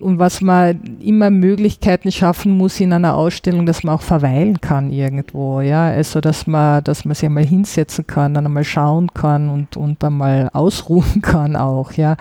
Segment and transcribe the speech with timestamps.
[0.00, 4.90] Und was man immer Möglichkeiten schaffen muss in einer Ausstellung, dass man auch verweilen kann
[4.90, 5.88] irgendwo, ja.
[5.88, 10.02] Also dass man, dass man sich einmal hinsetzen kann, dann einmal schauen kann und, und
[10.02, 12.16] einmal ausruhen kann auch, ja.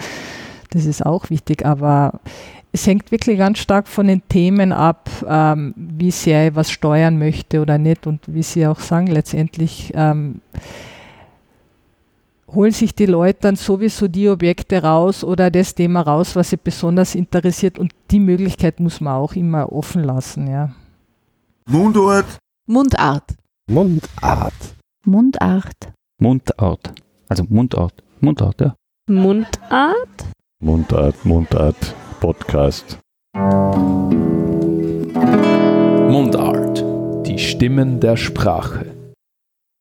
[0.72, 2.20] Das ist auch wichtig, aber
[2.72, 7.18] es hängt wirklich ganz stark von den Themen ab, ähm, wie sehr ich was steuern
[7.18, 10.42] möchte oder nicht und wie Sie auch sagen, letztendlich ähm,
[12.54, 16.58] holen sich die Leute dann sowieso die Objekte raus oder das Thema raus, was sie
[16.58, 20.74] besonders interessiert und die Möglichkeit muss man auch immer offen lassen, ja.
[21.68, 22.38] Mundart.
[22.68, 23.36] Mundart.
[23.70, 24.54] Mundart.
[25.06, 25.94] Mundart.
[26.20, 26.94] Mundart.
[27.28, 28.04] Also Mundart.
[28.20, 28.76] Mundart, ja.
[29.08, 30.26] Mundart.
[30.62, 33.00] Mundart, Mundart, Podcast.
[36.10, 36.84] Mundart.
[37.28, 38.99] Die Stimmen der Sprache.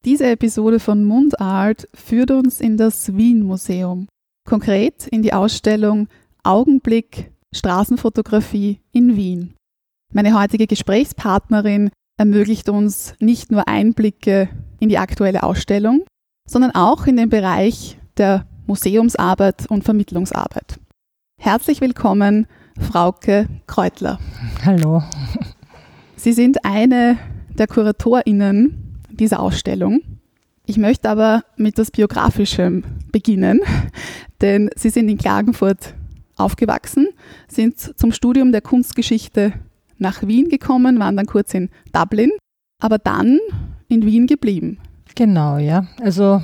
[0.05, 4.07] Diese Episode von Mundart führt uns in das Wien Museum,
[4.48, 6.09] konkret in die Ausstellung
[6.45, 9.55] Augenblick Straßenfotografie in Wien.
[10.12, 16.04] Meine heutige Gesprächspartnerin ermöglicht uns nicht nur Einblicke in die aktuelle Ausstellung,
[16.49, 20.79] sondern auch in den Bereich der Museumsarbeit und Vermittlungsarbeit.
[21.41, 22.46] Herzlich willkommen,
[22.79, 24.21] Frauke Kreutler.
[24.65, 25.02] Hallo.
[26.16, 27.19] Sie sind eine
[27.59, 28.88] der KuratorInnen
[29.21, 30.01] dieser Ausstellung.
[30.66, 33.60] Ich möchte aber mit etwas Biografischem beginnen,
[34.41, 35.95] denn Sie sind in Klagenfurt
[36.37, 37.09] aufgewachsen,
[37.49, 39.52] sind zum Studium der Kunstgeschichte
[39.99, 42.30] nach Wien gekommen, waren dann kurz in Dublin,
[42.80, 43.38] aber dann
[43.88, 44.79] in Wien geblieben.
[45.15, 45.87] Genau, ja.
[46.01, 46.43] Also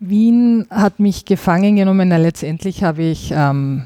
[0.00, 2.08] Wien hat mich gefangen genommen.
[2.08, 3.84] letztendlich habe ich ähm,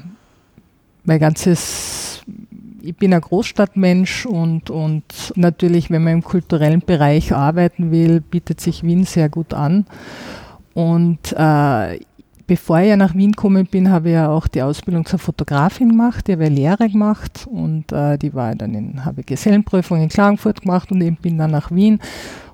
[1.03, 2.08] mein ganzes
[2.81, 8.61] ich bin ein Großstadtmensch und, und natürlich, wenn man im kulturellen Bereich arbeiten will, bietet
[8.61, 9.85] sich Wien sehr gut an.
[10.73, 11.99] Und äh,
[12.49, 16.27] bevor ich nach Wien gekommen bin, habe ich ja auch die Ausbildung zur Fotografin gemacht,
[16.27, 20.09] die habe ich Lehre gemacht und äh, die war dann in, habe ich Gesellenprüfung in
[20.09, 21.99] Klagenfurt gemacht und eben bin dann nach Wien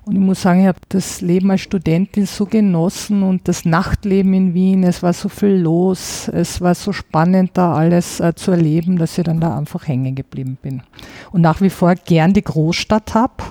[0.03, 4.33] und ich muss sagen, ich habe das Leben als Studentin so genossen und das Nachtleben
[4.33, 8.51] in Wien, es war so viel los, es war so spannend, da alles äh, zu
[8.51, 10.83] erleben, dass ich dann da einfach hängen geblieben bin.
[11.31, 13.43] Und nach wie vor gern die Großstadt habe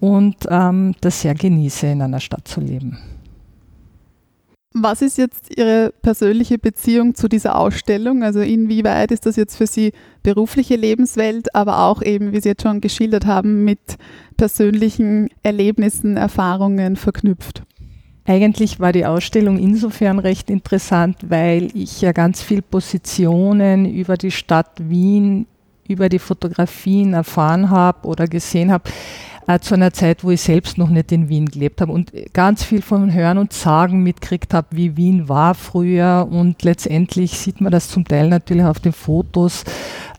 [0.00, 2.96] und ähm, das sehr genieße, in einer Stadt zu leben.
[4.72, 8.22] Was ist jetzt Ihre persönliche Beziehung zu dieser Ausstellung?
[8.22, 9.92] Also inwieweit ist das jetzt für Sie
[10.22, 13.80] berufliche Lebenswelt, aber auch eben, wie Sie jetzt schon geschildert haben, mit
[14.36, 17.64] persönlichen Erlebnissen, Erfahrungen verknüpft?
[18.24, 24.30] Eigentlich war die Ausstellung insofern recht interessant, weil ich ja ganz viel Positionen über die
[24.30, 25.46] Stadt Wien,
[25.88, 28.88] über die Fotografien erfahren habe oder gesehen habe,
[29.54, 32.64] äh, zu einer Zeit, wo ich selbst noch nicht in Wien gelebt habe und ganz
[32.64, 36.28] viel von Hören und Sagen mitgekriegt habe, wie Wien war früher.
[36.30, 39.64] Und letztendlich sieht man das zum Teil natürlich auf den Fotos,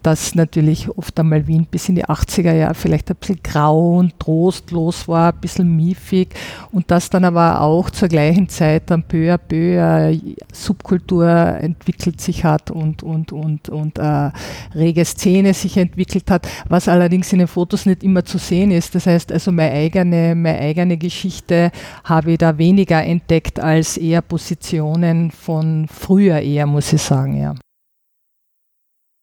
[0.04, 4.20] dass natürlich oft einmal Wien bis in die 80er Jahre vielleicht ein bisschen grau und
[4.20, 6.30] trostlos war, ein bisschen miefig
[6.72, 10.20] und dass dann aber auch zur gleichen Zeit dann peu à peu eine
[10.52, 14.34] Subkultur entwickelt sich hat und, und, und, und eine
[14.74, 18.72] äh, rege Szene sich entwickelt hat, was allerdings in den Fotos nicht immer zu sehen
[18.72, 18.96] ist.
[18.96, 21.72] Das heißt also, meine eigene, meine eigene Geschichte
[22.04, 27.56] habe ich da weniger entdeckt als eher Positionen von früher eher, muss ich sagen, ja.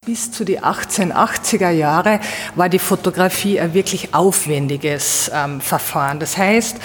[0.08, 2.20] Bis zu die 1880er Jahre
[2.54, 6.18] war die Fotografie ein wirklich aufwendiges ähm, Verfahren.
[6.18, 6.78] Das heißt,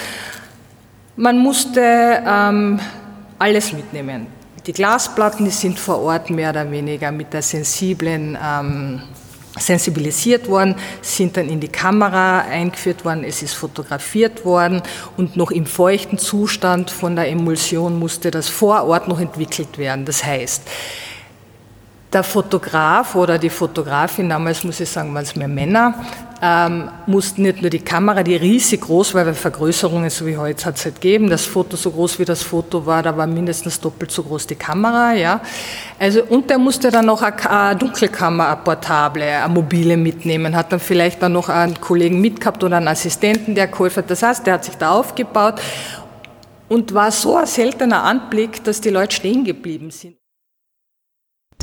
[1.16, 2.78] man musste ähm,
[3.38, 4.26] alles mitnehmen.
[4.66, 9.00] Die Glasplatten, die sind vor Ort mehr oder weniger mit der sensiblen ähm,
[9.58, 14.82] sensibilisiert worden, sind dann in die Kamera eingeführt worden, es ist fotografiert worden
[15.16, 20.04] und noch im feuchten Zustand von der Emulsion musste das vor Ort noch entwickelt werden.
[20.04, 20.64] Das heißt,
[22.14, 25.94] der Fotograf oder die Fotografin, damals muss ich sagen, waren es mehr Männer,
[26.40, 30.64] ähm, mussten nicht nur die Kamera, die riesig groß war, weil Vergrößerungen so wie heute
[30.64, 33.80] hat es halt gegeben, das Foto so groß wie das Foto war, da war mindestens
[33.80, 35.40] doppelt so groß die Kamera, ja.
[35.98, 40.80] Also, und der musste dann noch eine, Dunkelkammer, eine portable, eine mobile mitnehmen, hat dann
[40.80, 44.10] vielleicht dann noch einen Kollegen mitgehabt oder einen Assistenten, der geholfen hat.
[44.10, 45.60] Das heißt, der hat sich da aufgebaut
[46.68, 50.16] und war so ein seltener Anblick, dass die Leute stehen geblieben sind.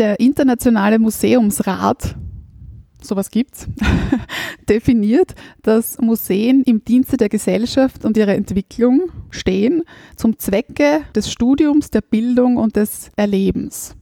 [0.01, 2.15] Der Internationale Museumsrat,
[3.03, 3.67] sowas gibt's,
[4.67, 9.83] definiert, dass Museen im Dienste der Gesellschaft und ihrer Entwicklung stehen,
[10.15, 13.95] zum Zwecke des Studiums, der Bildung und des Erlebens.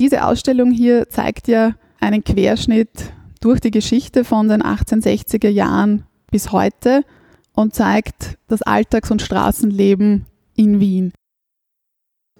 [0.00, 6.52] Diese Ausstellung hier zeigt ja einen Querschnitt durch die Geschichte von den 1860er Jahren bis
[6.52, 7.02] heute
[7.54, 11.12] und zeigt das Alltags- und Straßenleben in Wien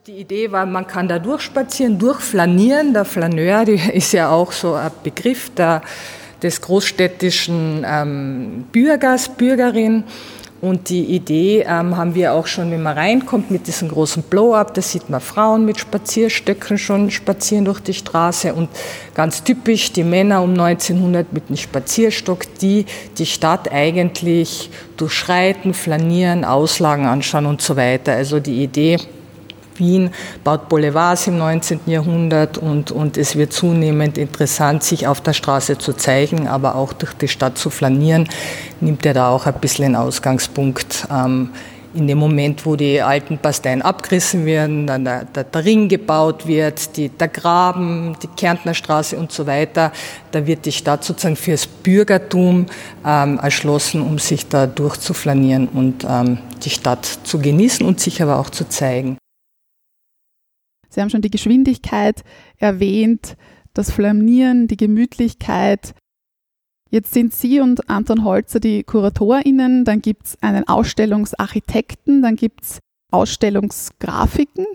[0.08, 2.94] Die Idee war, man kann da durchspazieren, durchflanieren.
[2.94, 5.82] Der Flaneur ist ja auch so ein Begriff der,
[6.42, 10.04] des großstädtischen ähm, Bürgers, Bürgerin.
[10.62, 14.72] Und die Idee ähm, haben wir auch schon, wenn man reinkommt mit diesem großen Blow-up,
[14.72, 18.70] da sieht man Frauen mit Spazierstöcken schon spazieren durch die Straße und
[19.12, 22.86] ganz typisch die Männer um 1900 mit einem Spazierstock, die
[23.18, 28.14] die Stadt eigentlich durchschreiten, flanieren, Auslagen anschauen und so weiter.
[28.14, 28.96] Also die Idee,
[29.78, 30.10] Wien
[30.44, 31.80] baut Boulevards im 19.
[31.86, 36.92] Jahrhundert und, und es wird zunehmend interessant, sich auf der Straße zu zeigen, aber auch
[36.92, 38.28] durch die Stadt zu flanieren,
[38.80, 41.06] nimmt er da auch ein bisschen einen Ausgangspunkt.
[41.10, 41.50] Ähm,
[41.94, 46.46] in dem Moment, wo die alten Pasteien abgerissen werden, dann der, der, der Ring gebaut
[46.46, 49.92] wird, die, der Graben, die Kärntner Straße und so weiter,
[50.30, 52.66] da wird die Stadt sozusagen fürs Bürgertum
[53.04, 58.38] ähm, erschlossen, um sich da durchzuflanieren und ähm, die Stadt zu genießen und sich aber
[58.38, 59.18] auch zu zeigen.
[60.88, 62.24] Sie haben schon die Geschwindigkeit
[62.56, 63.36] erwähnt,
[63.74, 65.94] das Flamieren, die Gemütlichkeit.
[66.90, 72.62] Jetzt sind Sie und Anton Holzer die KuratorInnen, dann gibt es einen Ausstellungsarchitekten, dann gibt
[72.62, 72.78] es
[73.10, 74.66] Ausstellungsgrafiken.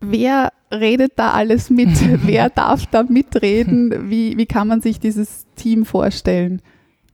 [0.00, 1.90] Wer redet da alles mit?
[2.26, 4.10] Wer darf da mitreden?
[4.10, 6.60] Wie, wie kann man sich dieses Team vorstellen?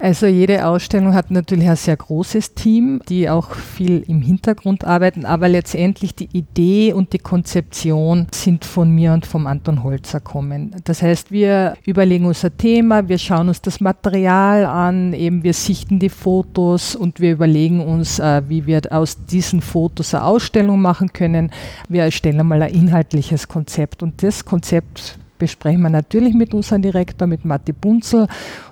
[0.00, 5.24] Also jede Ausstellung hat natürlich ein sehr großes Team, die auch viel im Hintergrund arbeiten,
[5.26, 10.76] aber letztendlich die Idee und die Konzeption sind von mir und vom Anton Holzer kommen.
[10.84, 15.54] Das heißt, wir überlegen uns ein Thema, wir schauen uns das Material an, eben wir
[15.54, 20.80] sichten die Fotos und wir überlegen uns, äh, wie wir aus diesen Fotos eine Ausstellung
[20.80, 21.50] machen können.
[21.88, 27.26] Wir erstellen mal ein inhaltliches Konzept und das Konzept besprechen wir natürlich mit unserem Direktor,
[27.26, 28.26] mit Matti Bunzel.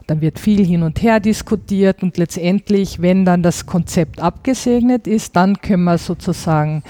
[0.07, 5.37] Dann wird viel hin und her diskutiert und letztendlich, wenn dann das Konzept abgesegnet ist,
[5.37, 6.83] dann können wir sozusagen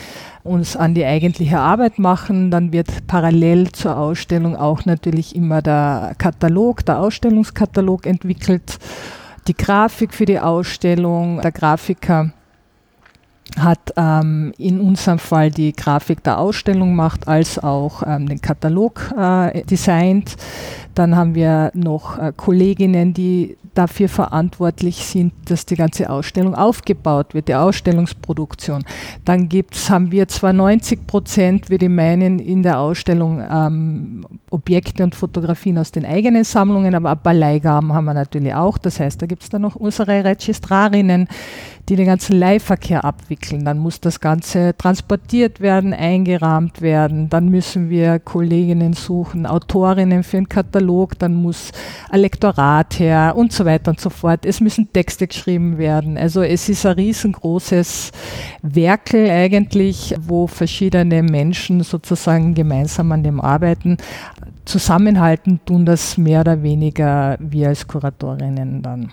[0.44, 2.50] uns an die eigentliche Arbeit machen.
[2.50, 8.79] Dann wird parallel zur Ausstellung auch natürlich immer der Katalog, der Ausstellungskatalog entwickelt,
[9.49, 12.32] die Grafik für die Ausstellung, der Grafiker
[13.58, 19.12] hat ähm, in unserem Fall die Grafik der Ausstellung gemacht, als auch ähm, den Katalog
[19.16, 20.37] äh, designt.
[20.94, 27.34] Dann haben wir noch äh, Kolleginnen, die dafür verantwortlich sind, dass die ganze Ausstellung aufgebaut
[27.34, 28.84] wird, die Ausstellungsproduktion.
[29.25, 35.04] Dann gibt's, haben wir zwar 90 Prozent, würde ich meinen, in der Ausstellung ähm, Objekte
[35.04, 38.78] und Fotografien aus den eigenen Sammlungen, aber ein paar Leihgaben haben wir natürlich auch.
[38.78, 41.28] Das heißt, da gibt's dann noch unsere Registrarinnen,
[41.88, 43.64] die den ganzen Leihverkehr abwickeln.
[43.64, 47.28] Dann muss das Ganze transportiert werden, eingerahmt werden.
[47.28, 51.18] Dann müssen wir Kolleginnen suchen, Autorinnen für einen Katalog.
[51.18, 51.70] Dann muss
[52.10, 54.44] ein Lektorat her und so weiter und so fort.
[54.44, 56.18] Es müssen Texte geschrieben werden.
[56.18, 58.10] Also es ist ein riesengroßes
[58.62, 63.96] Werkel eigentlich, wo verschiedene Menschen sozusagen gemeinsam an dem arbeiten.
[64.64, 69.12] Zusammenhalten tun das mehr oder weniger wir als Kuratorinnen dann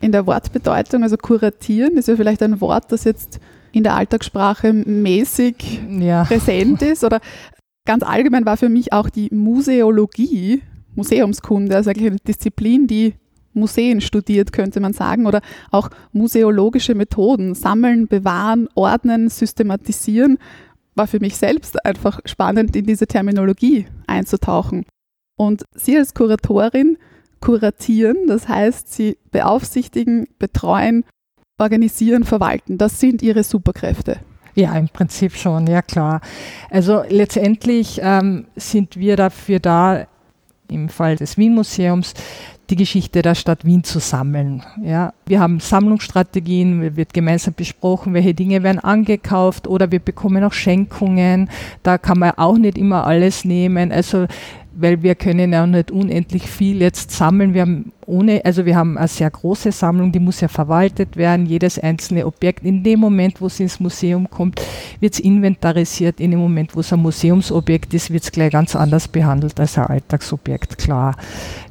[0.00, 3.40] in der Wortbedeutung, also kuratieren, ist ja vielleicht ein Wort, das jetzt
[3.72, 6.24] in der Alltagssprache mäßig ja.
[6.24, 7.04] präsent ist.
[7.04, 7.20] Oder
[7.84, 10.62] ganz allgemein war für mich auch die Museologie,
[10.94, 13.14] Museumskunde, also eigentlich eine Disziplin, die
[13.52, 15.40] Museen studiert, könnte man sagen, oder
[15.70, 20.38] auch museologische Methoden, sammeln, bewahren, ordnen, systematisieren,
[20.94, 24.84] war für mich selbst einfach spannend, in diese Terminologie einzutauchen.
[25.36, 26.96] Und Sie als Kuratorin
[27.40, 31.04] kuratieren, das heißt, sie beaufsichtigen, betreuen,
[31.58, 32.78] organisieren, verwalten.
[32.78, 34.18] Das sind ihre Superkräfte.
[34.54, 36.22] Ja, im Prinzip schon, ja klar.
[36.70, 40.06] Also letztendlich ähm, sind wir dafür da,
[40.68, 42.14] im Fall des Wien-Museums,
[42.70, 44.64] die Geschichte der Stadt Wien zu sammeln.
[44.82, 50.52] Ja, wir haben Sammlungsstrategien, wird gemeinsam besprochen, welche Dinge werden angekauft oder wir bekommen auch
[50.52, 51.48] Schenkungen.
[51.82, 53.92] Da kann man auch nicht immer alles nehmen.
[53.92, 54.26] Also
[54.78, 57.54] weil wir können ja nicht unendlich viel jetzt sammeln.
[57.54, 61.46] Wir haben ohne, also wir haben eine sehr große Sammlung, die muss ja verwaltet werden.
[61.46, 64.60] Jedes einzelne Objekt, in dem Moment, wo es ins Museum kommt,
[65.00, 66.20] wird es inventarisiert.
[66.20, 69.78] In dem Moment, wo es ein Museumsobjekt ist, wird es gleich ganz anders behandelt als
[69.78, 71.16] ein Alltagsobjekt, klar.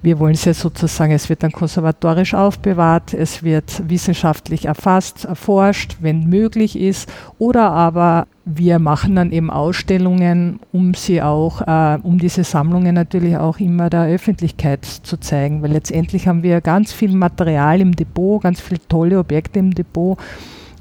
[0.01, 5.97] Wir wollen es ja sozusagen, es wird dann konservatorisch aufbewahrt, es wird wissenschaftlich erfasst, erforscht,
[6.01, 12.19] wenn möglich ist, oder aber wir machen dann eben Ausstellungen, um sie auch, äh, um
[12.19, 17.11] diese Sammlungen natürlich auch immer der Öffentlichkeit zu zeigen, weil letztendlich haben wir ganz viel
[17.11, 20.19] Material im Depot, ganz viele tolle Objekte im Depot.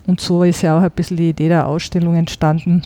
[0.06, 2.82] Und so ist ja auch ein bisschen die Idee der Ausstellung entstanden,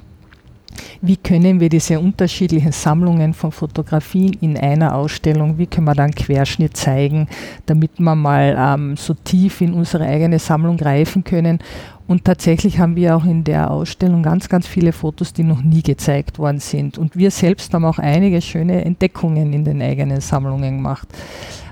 [1.00, 6.04] wie können wir diese unterschiedlichen Sammlungen von Fotografien in einer Ausstellung, wie können wir da
[6.04, 7.28] einen Querschnitt zeigen,
[7.66, 11.58] damit wir mal ähm, so tief in unsere eigene Sammlung greifen können.
[12.06, 15.82] Und tatsächlich haben wir auch in der Ausstellung ganz, ganz viele Fotos, die noch nie
[15.82, 16.96] gezeigt worden sind.
[16.96, 21.06] Und wir selbst haben auch einige schöne Entdeckungen in den eigenen Sammlungen gemacht.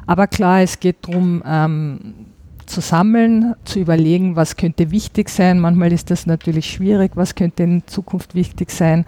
[0.07, 2.15] Aber klar, es geht darum, ähm,
[2.67, 5.61] zu sammeln, zu überlegen, was könnte wichtig sein.
[5.61, 9.05] Manchmal ist das natürlich schwierig, was könnte in Zukunft wichtig sein.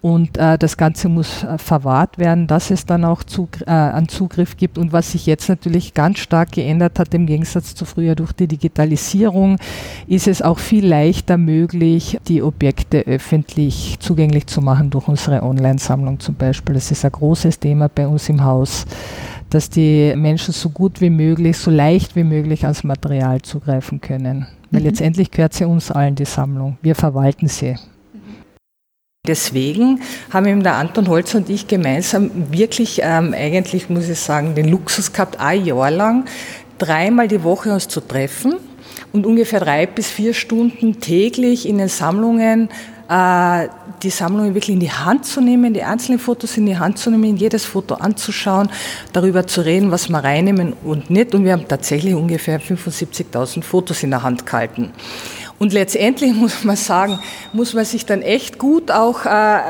[0.00, 4.08] Und äh, das Ganze muss äh, verwahrt werden, dass es dann auch Zug, äh, einen
[4.08, 4.78] Zugriff gibt.
[4.78, 8.46] Und was sich jetzt natürlich ganz stark geändert hat im Gegensatz zu früher durch die
[8.46, 9.58] Digitalisierung,
[10.06, 16.20] ist es auch viel leichter möglich, die Objekte öffentlich zugänglich zu machen durch unsere Online-Sammlung
[16.20, 16.76] zum Beispiel.
[16.76, 18.86] Das ist ein großes Thema bei uns im Haus
[19.50, 24.46] dass die Menschen so gut wie möglich, so leicht wie möglich ans Material zugreifen können.
[24.70, 24.86] Weil mhm.
[24.86, 26.78] letztendlich gehört sie uns allen, die Sammlung.
[26.82, 27.76] Wir verwalten sie.
[29.26, 30.00] Deswegen
[30.30, 34.68] haben eben der Anton Holz und ich gemeinsam wirklich, ähm, eigentlich muss ich sagen, den
[34.68, 36.24] Luxus gehabt, ein Jahr lang
[36.78, 38.54] dreimal die Woche uns zu treffen
[39.12, 42.70] und ungefähr drei bis vier Stunden täglich in den Sammlungen
[43.10, 47.10] die Sammlungen wirklich in die Hand zu nehmen, die einzelnen Fotos in die Hand zu
[47.10, 48.68] nehmen, jedes Foto anzuschauen,
[49.14, 51.34] darüber zu reden, was wir reinnehmen und nicht.
[51.34, 54.92] Und wir haben tatsächlich ungefähr 75.000 Fotos in der Hand gehalten.
[55.58, 57.18] Und letztendlich muss man sagen,
[57.54, 59.60] muss man sich dann echt gut auch, äh,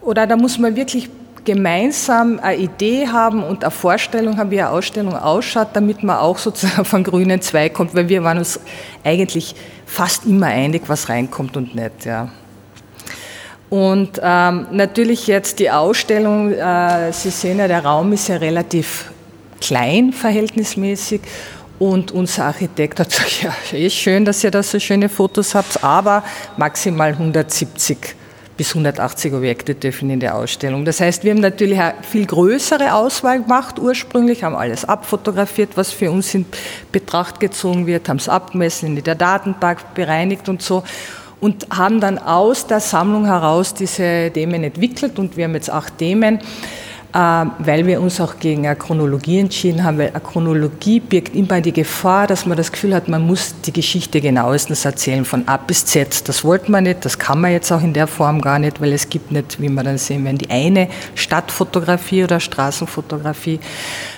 [0.00, 1.10] oder da muss man wirklich
[1.44, 6.38] gemeinsam eine Idee haben und eine Vorstellung haben, wie eine Ausstellung ausschaut, damit man auch
[6.38, 8.60] sozusagen von grünen Zweig kommt, weil wir waren uns
[9.02, 9.56] eigentlich
[9.86, 12.04] fast immer einig, was reinkommt und nicht.
[12.04, 12.30] Ja.
[13.74, 19.10] Und ähm, natürlich jetzt die Ausstellung, äh, Sie sehen ja, der Raum ist ja relativ
[19.60, 21.20] klein verhältnismäßig.
[21.80, 25.82] Und unser Architekt hat gesagt, ja, ist schön, dass ihr da so schöne Fotos habt,
[25.82, 26.22] aber
[26.56, 28.14] maximal 170
[28.56, 30.84] bis 180 Objekte dürfen in der Ausstellung.
[30.84, 33.80] Das heißt, wir haben natürlich eine viel größere Auswahl gemacht.
[33.80, 36.46] Ursprünglich haben alles abfotografiert, was für uns in
[36.92, 40.84] Betracht gezogen wird, haben es abgemessen, in der Datenbank bereinigt und so
[41.44, 45.98] und haben dann aus der Sammlung heraus diese Themen entwickelt und wir haben jetzt acht
[45.98, 46.38] Themen.
[47.16, 51.60] Ähm, weil wir uns auch gegen eine Chronologie entschieden haben, weil eine Chronologie birgt immer
[51.60, 55.56] die Gefahr, dass man das Gefühl hat, man muss die Geschichte genauestens erzählen, von A
[55.56, 56.28] bis Z.
[56.28, 58.92] Das wollte man nicht, das kann man jetzt auch in der Form gar nicht, weil
[58.92, 63.60] es gibt nicht, wie wir dann sehen werden, die eine Stadtfotografie oder Straßenfotografie,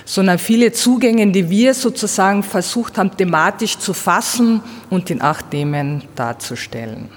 [0.03, 6.01] sondern viele Zugänge, die wir sozusagen versucht haben, thematisch zu fassen und in acht Themen
[6.15, 7.09] darzustellen.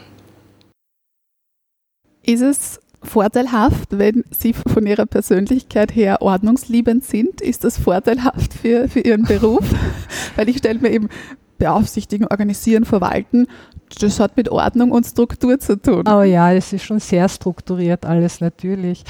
[2.23, 7.41] Ist es vorteilhaft, wenn Sie von Ihrer Persönlichkeit her ordnungsliebend sind?
[7.41, 9.65] Ist das vorteilhaft für, für Ihren Beruf?
[10.37, 11.09] Weil ich stelle mir eben
[11.59, 13.47] beaufsichtigen, organisieren, verwalten,
[14.01, 16.05] das hat mit Ordnung und Struktur zu tun.
[16.09, 19.05] Oh ja, es ist schon sehr strukturiert alles natürlich.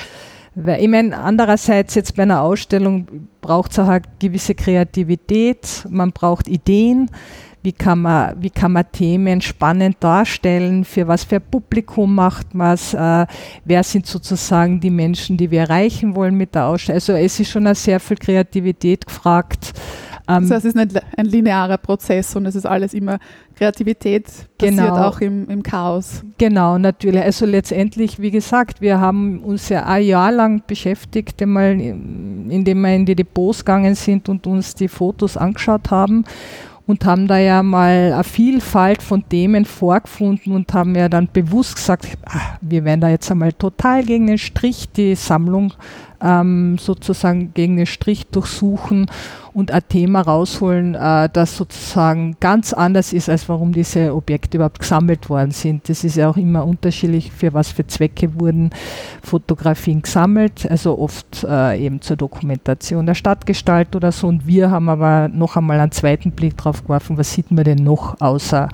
[0.55, 6.13] Weil, ich meine, andererseits jetzt bei einer Ausstellung braucht es auch eine gewisse Kreativität, man
[6.13, 7.11] braucht Ideen
[7.63, 12.75] wie kann man, wie kann man Themen spannend darstellen, für was für Publikum macht man
[12.75, 13.27] es, äh,
[13.65, 16.97] wer sind sozusagen die Menschen, die wir erreichen wollen mit der Ausstellung.
[16.97, 19.73] Also es ist schon sehr viel Kreativität gefragt.
[20.29, 23.19] Ähm, heißt, es ist nicht ein linearer Prozess und es ist alles immer
[23.57, 24.27] Kreativität
[24.59, 26.23] genau, passiert auch im, im Chaos.
[26.39, 27.23] Genau, natürlich.
[27.23, 33.07] Also letztendlich, wie gesagt, wir haben uns ja ein Jahr lang beschäftigt, indem wir in
[33.07, 36.25] die Depots gegangen sind und uns die Fotos angeschaut haben
[36.91, 41.77] und haben da ja mal eine Vielfalt von Themen vorgefunden und haben ja dann bewusst
[41.77, 45.73] gesagt, ach, wir werden da jetzt einmal total gegen den Strich die Sammlung
[46.23, 49.07] ähm, sozusagen gegen den Strich durchsuchen
[49.53, 54.79] und ein Thema rausholen, äh, das sozusagen ganz anders ist, als warum diese Objekte überhaupt
[54.79, 55.89] gesammelt worden sind.
[55.89, 58.71] Das ist ja auch immer unterschiedlich, für was für Zwecke wurden
[59.23, 64.29] Fotografien gesammelt, also oft äh, eben zur Dokumentation der Stadtgestalt oder so.
[64.29, 67.83] Und wir haben aber noch einmal einen zweiten Blick drauf geworfen, was sieht man denn
[67.83, 68.69] noch außer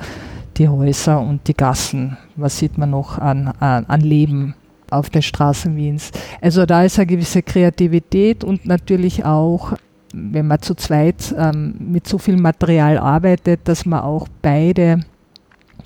[0.56, 2.16] die Häuser und die Gassen?
[2.36, 4.54] Was sieht man noch an, an, an Leben
[4.90, 6.10] auf den Straßen Wiens.
[6.40, 9.72] Also da ist eine gewisse Kreativität und natürlich auch,
[10.12, 15.00] wenn man zu zweit ähm, mit so viel Material arbeitet, dass man auch beide,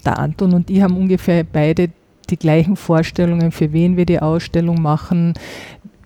[0.05, 1.91] der Anton und ich haben ungefähr beide
[2.31, 5.35] die gleichen Vorstellungen, für wen wir die Ausstellung machen,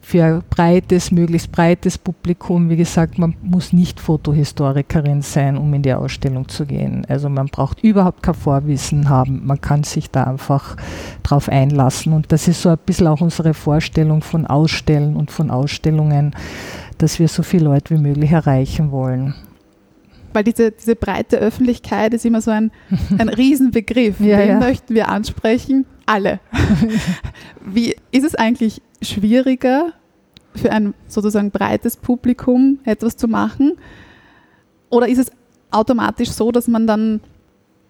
[0.04, 2.68] für ein breites, möglichst breites Publikum.
[2.68, 7.06] Wie gesagt, man muss nicht Fotohistorikerin sein, um in die Ausstellung zu gehen.
[7.08, 9.46] Also man braucht überhaupt kein Vorwissen haben.
[9.46, 10.76] Man kann sich da einfach
[11.22, 12.12] drauf einlassen.
[12.12, 16.36] Und das ist so ein bisschen auch unsere Vorstellung von Ausstellen und von Ausstellungen,
[16.98, 19.34] dass wir so viele Leute wie möglich erreichen wollen.
[20.34, 22.72] Weil diese, diese breite Öffentlichkeit ist immer so ein,
[23.18, 24.20] ein Riesenbegriff.
[24.20, 24.58] Ja, Den ja.
[24.58, 25.86] möchten wir ansprechen.
[26.04, 26.40] Alle.
[27.64, 29.92] Wie ist es eigentlich schwieriger
[30.54, 33.72] für ein sozusagen breites Publikum etwas zu machen?
[34.90, 35.32] Oder ist es
[35.70, 37.20] automatisch so, dass man dann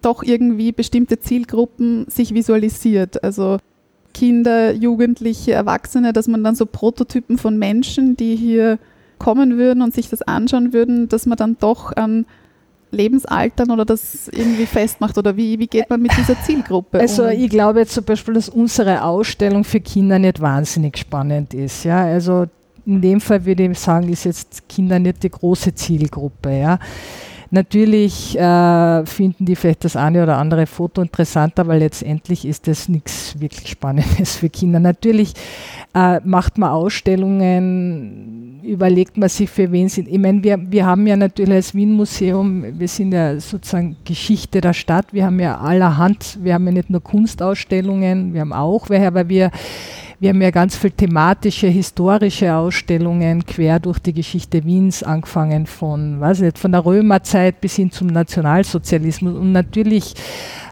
[0.00, 3.23] doch irgendwie bestimmte Zielgruppen sich visualisiert?
[3.23, 3.59] Also
[4.14, 8.78] Kinder, Jugendliche, Erwachsene, dass man dann so Prototypen von Menschen, die hier
[9.18, 12.26] kommen würden und sich das anschauen würden, dass man dann doch an
[12.94, 15.18] Lebensaltern oder das irgendwie festmacht?
[15.18, 17.30] Oder wie, wie geht man mit dieser Zielgruppe Also um?
[17.30, 21.84] ich glaube jetzt zum Beispiel, dass unsere Ausstellung für Kinder nicht wahnsinnig spannend ist.
[21.84, 22.04] Ja?
[22.04, 22.46] Also
[22.86, 26.58] in dem Fall würde ich sagen, ist jetzt Kinder nicht die große Zielgruppe.
[26.58, 26.78] Ja?
[27.50, 32.88] Natürlich äh, finden die vielleicht das eine oder andere Foto interessant, aber letztendlich ist das
[32.88, 34.80] nichts wirklich Spannendes für Kinder.
[34.80, 35.34] Natürlich
[35.94, 40.08] äh, macht man Ausstellungen, überlegt man sich, für wen sind.
[40.08, 44.72] Ich meine, wir, wir haben ja natürlich als Wien-Museum, wir sind ja sozusagen Geschichte der
[44.72, 49.06] Stadt, wir haben ja allerhand, wir haben ja nicht nur Kunstausstellungen, wir haben auch welche,
[49.06, 49.50] aber wir
[50.20, 56.18] wir haben ja ganz viel thematische, historische Ausstellungen quer durch die Geschichte Wiens, angefangen von,
[56.18, 59.34] weiß nicht, von der Römerzeit bis hin zum Nationalsozialismus.
[59.34, 60.14] Und natürlich,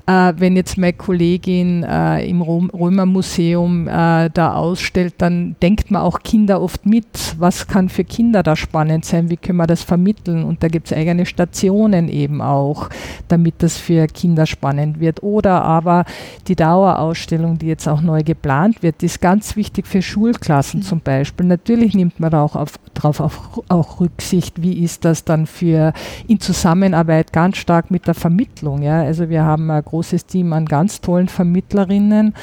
[0.06, 6.20] äh, wenn jetzt meine Kollegin äh, im Römermuseum äh, da ausstellt, dann denkt man auch
[6.20, 7.36] Kinder oft mit.
[7.38, 9.30] Was kann für Kinder da spannend sein?
[9.30, 10.44] Wie können wir das vermitteln?
[10.44, 12.88] Und da gibt es eigene Stationen eben auch,
[13.28, 15.22] damit das für Kinder spannend wird.
[15.22, 16.04] Oder aber
[16.48, 21.00] die Dauerausstellung, die jetzt auch neu geplant wird, die ist ganz wichtig für Schulklassen zum
[21.00, 21.46] Beispiel.
[21.46, 25.92] Natürlich nimmt man da auch auf, darauf auch, auch Rücksicht, wie ist das dann für
[26.26, 28.82] in Zusammenarbeit ganz stark mit der Vermittlung.
[28.82, 29.02] Ja?
[29.02, 32.34] Also wir haben ein großes Team an ganz tollen Vermittlerinnen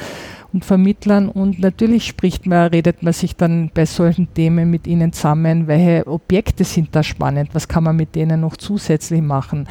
[0.52, 5.12] und Vermittlern und natürlich spricht man, redet man sich dann bei solchen Themen mit ihnen
[5.12, 9.68] zusammen, welche Objekte sind da spannend, was kann man mit denen noch zusätzlich machen.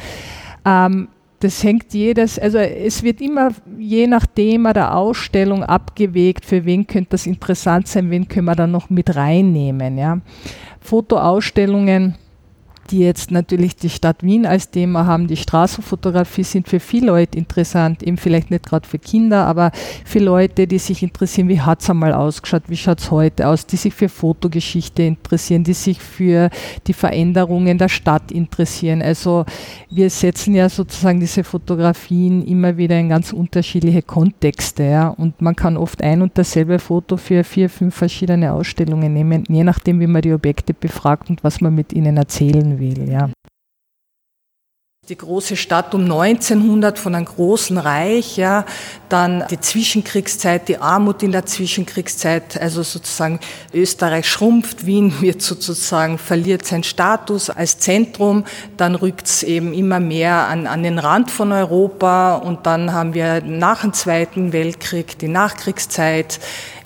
[0.64, 1.08] Ähm,
[1.40, 6.86] das hängt jedes, also es wird immer je nach Thema der Ausstellung abgewegt, für wen
[6.86, 9.96] könnte das interessant sein, wen können wir dann noch mit reinnehmen.
[9.96, 10.20] Ja.
[10.80, 12.16] Fotoausstellungen,
[12.90, 17.38] die jetzt natürlich die Stadt Wien als Thema haben, die Straßenfotografie sind für viele Leute
[17.38, 19.70] interessant, eben vielleicht nicht gerade für Kinder, aber
[20.04, 23.66] für Leute, die sich interessieren, wie hat es einmal ausgeschaut, wie schaut es heute aus,
[23.66, 26.50] die sich für Fotogeschichte interessieren, die sich für
[26.86, 29.02] die Veränderungen der Stadt interessieren.
[29.02, 29.44] Also
[29.90, 35.54] wir setzen ja sozusagen diese Fotografien immer wieder in ganz unterschiedliche Kontexte ja, und man
[35.54, 40.06] kann oft ein und dasselbe Foto für vier, fünf verschiedene Ausstellungen nehmen, je nachdem, wie
[40.06, 42.79] man die Objekte befragt und was man mit ihnen erzählen will.
[42.80, 43.30] Ja.
[45.08, 48.64] Die große Stadt um 1900 von einem großen Reich, ja,
[49.08, 53.40] dann die Zwischenkriegszeit, die Armut in der Zwischenkriegszeit, also sozusagen
[53.74, 58.44] Österreich schrumpft, Wien wird sozusagen, verliert seinen Status als Zentrum,
[58.76, 62.36] dann rückt es eben immer mehr an, an den Rand von Europa.
[62.36, 66.38] Und dann haben wir nach dem Zweiten Weltkrieg die Nachkriegszeit,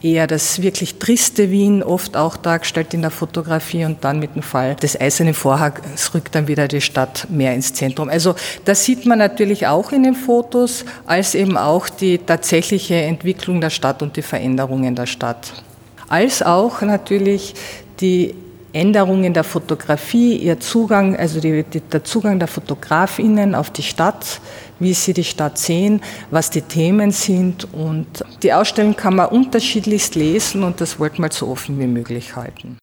[0.04, 4.42] eher das wirklich triste Wien, oft auch dargestellt in der Fotografie und dann mit dem
[4.42, 8.10] Fall des Eisernen Vorhangs rückt dann wieder die Stadt mehr ins Zentrum.
[8.10, 8.34] Also
[8.66, 13.70] das sieht man natürlich auch in den Fotos, als eben auch die tatsächliche Entwicklung der
[13.70, 15.64] Stadt und die Veränderungen der Stadt.
[16.08, 17.54] Als auch natürlich
[18.00, 18.34] die
[18.74, 24.40] Änderungen der Fotografie, ihr Zugang, also die, die, der Zugang der Fotografinnen auf die Stadt,
[24.78, 27.72] wie sie die Stadt sehen, was die Themen sind.
[27.72, 32.36] Und die Ausstellung kann man unterschiedlichst lesen und das wollten wir so offen wie möglich
[32.36, 32.78] halten.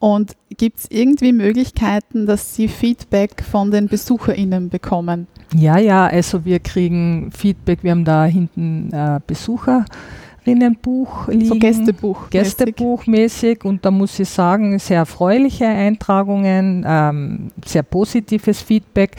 [0.00, 5.28] Und gibt es irgendwie Möglichkeiten, dass Sie Feedback von den BesucherInnen bekommen?
[5.54, 9.20] Ja, ja, also wir kriegen Feedback, wir haben da hinten äh,
[10.44, 11.46] Besucherinnenbuch liegen.
[11.46, 12.30] So Gästebuch.
[12.30, 19.16] Gästebuchmäßig und da muss ich sagen, sehr erfreuliche Eintragungen, ähm, sehr positives Feedback.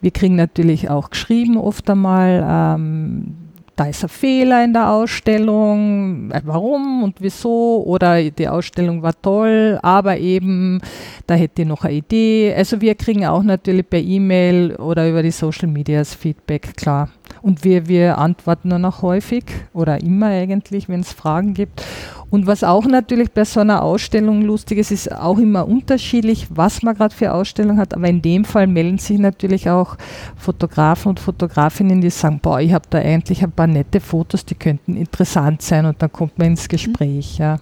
[0.00, 3.34] Wir kriegen natürlich auch geschrieben oft einmal, ähm,
[3.78, 9.14] da ist ein Fehler in der Ausstellung, äh, warum und wieso, oder die Ausstellung war
[9.22, 10.80] toll, aber eben,
[11.28, 12.52] da hätte ich noch eine Idee.
[12.56, 17.08] Also wir kriegen auch natürlich per E-Mail oder über die Social Medias Feedback, klar.
[17.40, 21.84] Und wir, wir antworten dann auch häufig oder immer eigentlich, wenn es Fragen gibt.
[22.30, 26.82] Und was auch natürlich bei so einer Ausstellung lustig ist, ist auch immer unterschiedlich, was
[26.82, 27.94] man gerade für Ausstellung hat.
[27.94, 29.96] Aber in dem Fall melden sich natürlich auch
[30.36, 34.54] Fotografen und Fotografinnen, die sagen, boah, ich habe da eigentlich ein paar nette Fotos, die
[34.54, 37.38] könnten interessant sein und dann kommt man ins Gespräch.
[37.38, 37.58] Ja.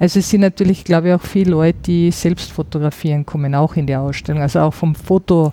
[0.00, 3.86] Also es sind natürlich, glaube ich, auch viele Leute, die selbst fotografieren, kommen auch in
[3.86, 4.42] die Ausstellung.
[4.42, 5.52] Also auch vom Foto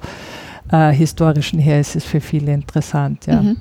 [0.71, 3.25] äh, her ist es für viele interessant.
[3.27, 3.41] Ja.
[3.41, 3.57] Mhm.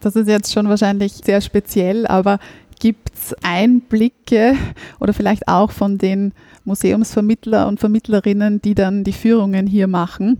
[0.00, 2.38] Das ist jetzt schon wahrscheinlich sehr speziell, aber
[2.78, 4.54] gibt es Einblicke
[4.98, 6.32] oder vielleicht auch von den
[6.64, 10.38] Museumsvermittler und Vermittlerinnen, die dann die Führungen hier machen,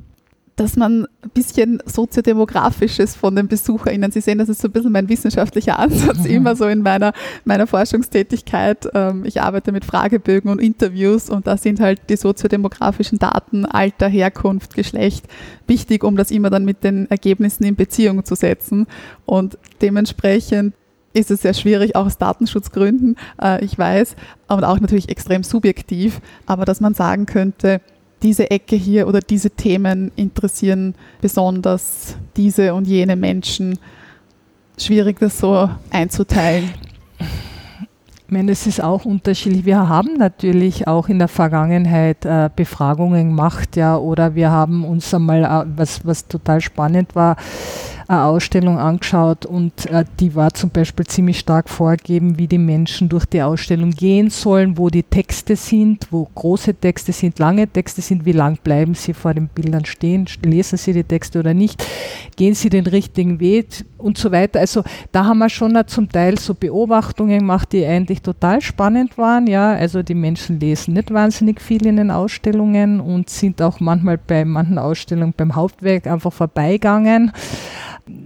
[0.60, 4.92] dass man ein bisschen soziodemografisches von den BesucherInnen, Sie sehen, das ist so ein bisschen
[4.92, 6.26] mein wissenschaftlicher Ansatz Mhm.
[6.26, 7.14] immer so in meiner,
[7.46, 8.86] meiner Forschungstätigkeit.
[8.92, 14.08] Ähm, Ich arbeite mit Fragebögen und Interviews und da sind halt die soziodemografischen Daten, Alter,
[14.08, 15.24] Herkunft, Geschlecht
[15.66, 18.86] wichtig, um das immer dann mit den Ergebnissen in Beziehung zu setzen.
[19.24, 20.74] Und dementsprechend
[21.14, 24.14] ist es sehr schwierig, auch aus Datenschutzgründen, äh, ich weiß,
[24.48, 27.80] und auch natürlich extrem subjektiv, aber dass man sagen könnte,
[28.22, 33.78] diese Ecke hier oder diese Themen interessieren besonders diese und jene Menschen.
[34.78, 36.70] Schwierig, das so einzuteilen.
[37.18, 39.64] Ich meine, es ist auch unterschiedlich.
[39.64, 45.12] Wir haben natürlich auch in der Vergangenheit äh, Befragungen gemacht, ja, oder wir haben uns
[45.12, 47.36] einmal, äh, was, was total spannend war,
[48.10, 53.08] eine Ausstellung angeschaut und äh, die war zum Beispiel ziemlich stark vorgegeben, wie die Menschen
[53.08, 58.02] durch die Ausstellung gehen sollen, wo die Texte sind, wo große Texte sind, lange Texte
[58.02, 61.86] sind, wie lang bleiben sie vor den Bildern stehen, lesen sie die Texte oder nicht,
[62.34, 64.58] gehen sie den richtigen Weg und so weiter.
[64.58, 69.46] Also da haben wir schon zum Teil so Beobachtungen gemacht, die eigentlich total spannend waren.
[69.46, 74.18] Ja, also die Menschen lesen nicht wahnsinnig viel in den Ausstellungen und sind auch manchmal
[74.18, 77.30] bei manchen Ausstellungen beim Hauptwerk einfach vorbeigegangen.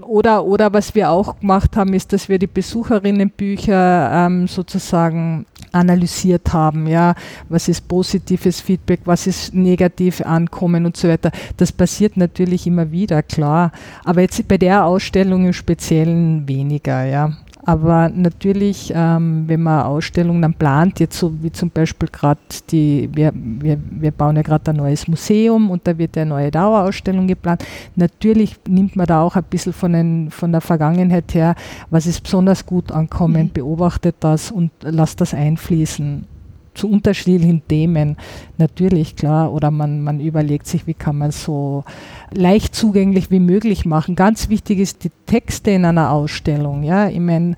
[0.02, 6.52] Oder, oder was wir auch gemacht haben, ist, dass wir die Besucherinnenbücher ähm, sozusagen analysiert
[6.52, 6.86] haben.
[6.86, 7.14] Ja,
[7.48, 11.30] was ist positives Feedback, was ist negativ ankommen und so weiter.
[11.56, 13.72] Das passiert natürlich immer wieder, klar.
[14.04, 17.32] Aber jetzt bei der Ausstellung im Speziellen weniger, ja.
[17.66, 23.08] Aber natürlich, ähm, wenn man Ausstellungen dann plant, jetzt so wie zum Beispiel gerade die,
[23.12, 27.26] wir, wir, wir bauen ja gerade ein neues Museum und da wird eine neue Dauerausstellung
[27.26, 27.64] geplant.
[27.96, 31.54] Natürlich nimmt man da auch ein bisschen von, den, von der Vergangenheit her,
[31.90, 33.52] was ist besonders gut ankommen, Mhm.
[33.52, 36.26] beobachtet das und lasst das einfließen
[36.74, 38.16] zu unterschiedlichen Themen.
[38.58, 39.52] Natürlich, klar.
[39.52, 41.84] Oder man, man überlegt sich, wie kann man so
[42.32, 44.16] leicht zugänglich wie möglich machen.
[44.16, 46.82] Ganz wichtig ist die Texte in einer Ausstellung.
[46.82, 47.56] Ja, ich meine,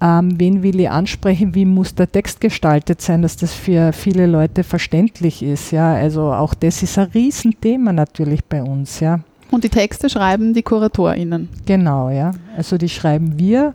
[0.00, 4.26] ähm, wen will ich ansprechen, wie muss der Text gestaltet sein, dass das für viele
[4.26, 5.72] Leute verständlich ist.
[5.72, 9.00] Ja, also auch das ist ein Riesenthema natürlich bei uns.
[9.00, 11.48] Ja, Und die Texte schreiben die KuratorInnen.
[11.66, 12.10] genau.
[12.10, 13.74] Ja, also die schreiben wir.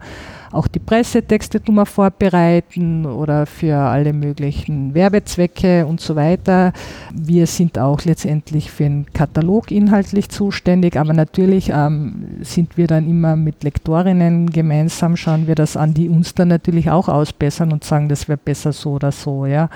[0.54, 6.74] Auch die Pressetexte tun wir vorbereiten oder für alle möglichen Werbezwecke und so weiter.
[7.12, 13.10] Wir sind auch letztendlich für den Katalog inhaltlich zuständig, aber natürlich ähm, sind wir dann
[13.10, 17.84] immer mit Lektorinnen gemeinsam, schauen wir das an, die uns dann natürlich auch ausbessern und
[17.84, 19.72] sagen, das wäre besser so oder so, ja.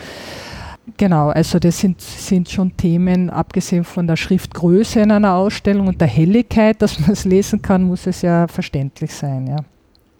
[0.96, 6.00] Genau, also das sind, sind schon Themen, abgesehen von der Schriftgröße in einer Ausstellung und
[6.00, 9.58] der Helligkeit, dass man es lesen kann, muss es ja verständlich sein, ja.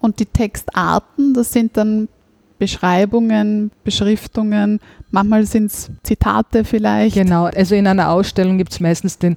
[0.08, 2.08] Und die Textarten, das sind dann
[2.60, 4.80] Beschreibungen, Beschriftungen,
[5.12, 7.14] manchmal sind es Zitate vielleicht.
[7.14, 9.36] Genau, also in einer Ausstellung gibt es meistens den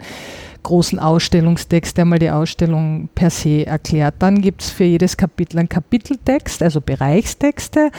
[0.63, 4.15] großen Ausstellungstext, der mal die Ausstellung per se erklärt.
[4.21, 7.91] Dann gibt es für jedes Kapitel einen Kapiteltext, also Bereichstexte.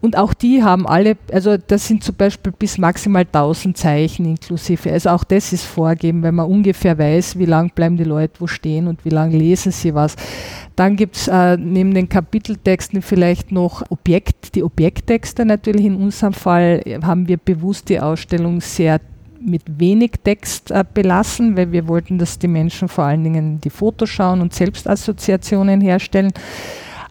[0.00, 4.92] Und auch die haben alle, also das sind zum Beispiel bis maximal 1000 Zeichen inklusive.
[4.92, 8.46] Also auch das ist vorgegeben, wenn man ungefähr weiß, wie lang bleiben die Leute wo
[8.46, 10.14] stehen und wie lange lesen sie was.
[10.76, 15.86] Dann gibt es äh, neben den Kapiteltexten vielleicht noch Objekt, die Objekttexte natürlich.
[15.86, 19.00] In unserem Fall haben wir bewusst die Ausstellung sehr
[19.40, 23.70] mit wenig Text äh, belassen, weil wir wollten, dass die Menschen vor allen Dingen die
[23.70, 26.32] Fotos schauen und Selbstassoziationen herstellen.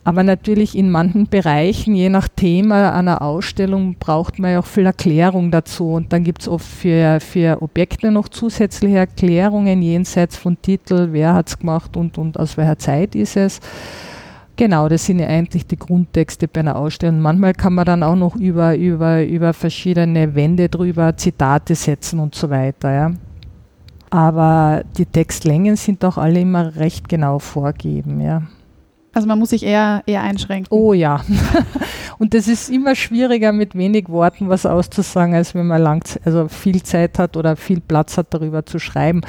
[0.08, 4.86] Aber natürlich in manchen Bereichen, je nach Thema einer Ausstellung, braucht man ja auch viel
[4.86, 5.96] Erklärung dazu.
[5.96, 11.34] Und dann gibt es oft für, für Objekte noch zusätzliche Erklärungen jenseits von Titel, wer
[11.34, 13.60] hat es gemacht und, und aus welcher Zeit ist es.
[14.56, 17.20] Genau, das sind ja eigentlich die Grundtexte bei einer Ausstellung.
[17.20, 22.34] Manchmal kann man dann auch noch über, über, über verschiedene Wände drüber Zitate setzen und
[22.34, 22.94] so weiter.
[22.94, 23.12] Ja.
[24.10, 28.22] Aber die Textlängen sind auch alle immer recht genau vorgegeben.
[28.22, 28.44] Ja.
[29.18, 30.68] Also man muss sich eher, eher einschränken.
[30.70, 31.22] Oh ja.
[32.20, 36.48] Und das ist immer schwieriger, mit wenig Worten was auszusagen, als wenn man lang, also
[36.48, 39.22] viel Zeit hat oder viel Platz hat, darüber zu schreiben.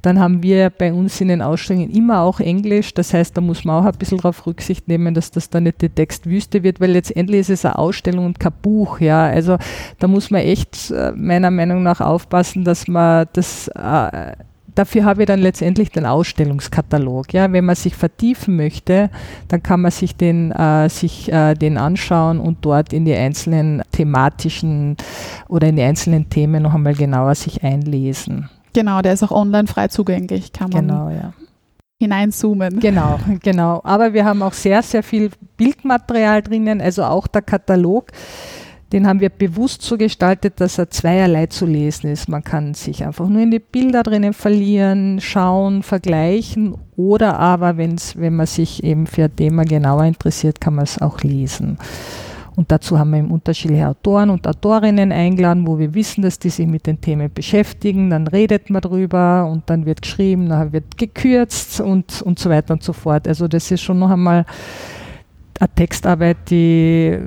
[0.00, 2.94] Dann haben wir bei uns in den Ausstellungen immer auch Englisch.
[2.94, 5.82] Das heißt, da muss man auch ein bisschen darauf Rücksicht nehmen, dass das dann nicht
[5.82, 9.00] die Textwüste wird, weil letztendlich ist es eine Ausstellung und kein Buch.
[9.00, 9.56] Ja, also
[9.98, 14.34] da muss man echt äh, meiner Meinung nach aufpassen, dass man das äh,
[14.74, 17.32] dafür habe ich dann letztendlich den Ausstellungskatalog.
[17.32, 19.10] Ja, wenn man sich vertiefen möchte,
[19.48, 23.82] dann kann man sich den, äh, sich, äh, den anschauen und dort in die einzelnen
[23.92, 24.96] thematischen
[25.48, 28.48] oder in die einzelnen Themen noch einmal genauer sich einlesen.
[28.72, 31.32] Genau, der ist auch online frei zugänglich, kann man Genau, ja.
[32.00, 32.80] hineinzoomen.
[32.80, 33.80] Genau, genau.
[33.84, 38.10] Aber wir haben auch sehr, sehr viel Bildmaterial drinnen, also auch der Katalog.
[38.92, 42.28] Den haben wir bewusst so gestaltet, dass er zweierlei zu lesen ist.
[42.28, 48.18] Man kann sich einfach nur in die Bilder drinnen verlieren, schauen, vergleichen oder aber, wenn's,
[48.18, 51.78] wenn man sich eben für ein Thema genauer interessiert, kann man es auch lesen.
[52.54, 56.50] Und dazu haben wir eben unterschiedliche Autoren und Autorinnen eingeladen, wo wir wissen, dass die
[56.50, 58.10] sich mit den Themen beschäftigen.
[58.10, 62.74] Dann redet man drüber und dann wird geschrieben, dann wird gekürzt und, und so weiter
[62.74, 63.26] und so fort.
[63.26, 64.44] Also das ist schon noch einmal
[65.62, 67.18] eine Textarbeit, die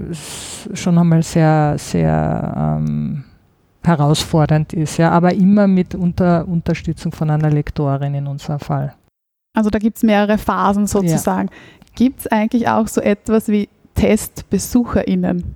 [0.74, 3.24] schon einmal sehr, sehr ähm,
[3.82, 8.94] herausfordernd ist, ja, aber immer mit unter Unterstützung von einer Lektorin in unserem Fall.
[9.54, 11.48] Also da gibt es mehrere Phasen sozusagen.
[11.48, 11.56] Ja.
[11.96, 15.56] Gibt es eigentlich auch so etwas wie TestbesucherInnen?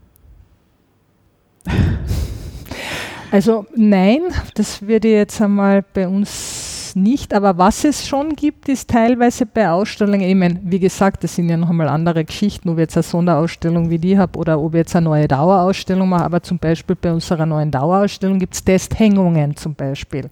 [3.32, 4.22] Also nein,
[4.56, 6.69] das würde jetzt einmal bei uns
[7.02, 11.36] nicht, aber was es schon gibt, ist teilweise bei Ausstellungen, ich meine, wie gesagt, das
[11.36, 14.60] sind ja noch einmal andere Geschichten, ob ich jetzt eine Sonderausstellung wie die habe oder
[14.60, 18.54] ob ich jetzt eine neue Dauerausstellung mache, aber zum Beispiel bei unserer neuen Dauerausstellung gibt
[18.54, 20.30] es Testhängungen zum Beispiel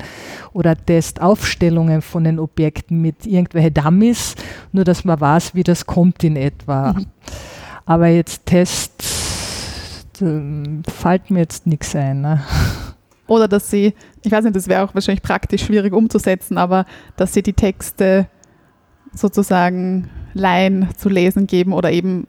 [0.53, 4.35] oder Testaufstellungen von den Objekten mit irgendwelchen Dummies,
[4.71, 6.93] nur dass man weiß, wie das kommt in etwa.
[6.93, 7.05] Mhm.
[7.85, 9.17] Aber jetzt Tests,
[10.19, 12.21] fällt mir jetzt nichts ein.
[12.21, 12.41] Ne?
[13.27, 16.85] Oder dass sie, ich weiß nicht, das wäre auch wahrscheinlich praktisch schwierig umzusetzen, aber
[17.15, 18.27] dass sie die Texte
[19.13, 22.27] sozusagen Laien zu lesen geben oder eben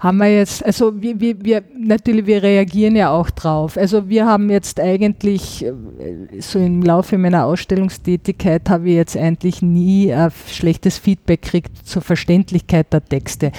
[0.00, 3.76] haben wir jetzt, also wir, wir, wir, natürlich, wir reagieren ja auch drauf.
[3.76, 5.72] Also wir haben jetzt eigentlich, äh,
[6.40, 12.02] so im Laufe meiner Ausstellungstätigkeit habe ich jetzt eigentlich nie ein schlechtes Feedback gekriegt zur
[12.02, 13.52] Verständlichkeit der Texte.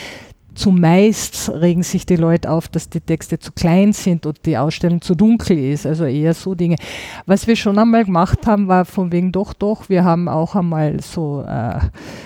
[0.57, 5.01] Zumeist regen sich die Leute auf, dass die Texte zu klein sind und die Ausstellung
[5.01, 5.85] zu dunkel ist.
[5.85, 6.75] Also eher so Dinge.
[7.25, 10.99] Was wir schon einmal gemacht haben, war von wegen doch, doch, wir haben auch einmal
[11.01, 11.79] so, äh,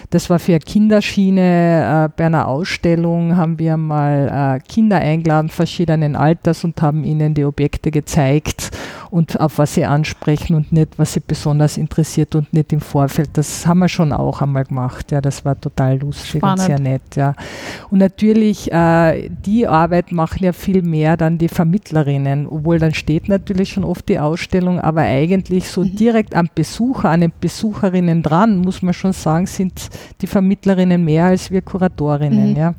[0.10, 6.16] das war für Kinderschiene, äh, bei einer Ausstellung haben wir mal äh, Kinder eingeladen, verschiedenen
[6.16, 8.72] Alters und haben ihnen die Objekte gezeigt
[9.12, 13.32] und auf was sie ansprechen und nicht, was sie besonders interessiert und nicht im Vorfeld.
[13.34, 15.12] Das haben wir schon auch einmal gemacht.
[15.12, 16.60] Ja, das war total lustig Spannend.
[16.60, 17.16] und sehr nett.
[17.16, 17.36] Ja.
[17.90, 23.28] Und natürlich, äh, die Arbeit machen ja viel mehr dann die Vermittlerinnen, obwohl dann steht
[23.28, 25.96] natürlich schon oft die Ausstellung, aber eigentlich so mhm.
[25.98, 29.90] direkt am Besucher, an den Besucherinnen dran, muss man schon sagen, sind
[30.22, 32.52] die Vermittlerinnen mehr als wir Kuratorinnen.
[32.52, 32.58] Mhm.
[32.58, 32.74] Ja.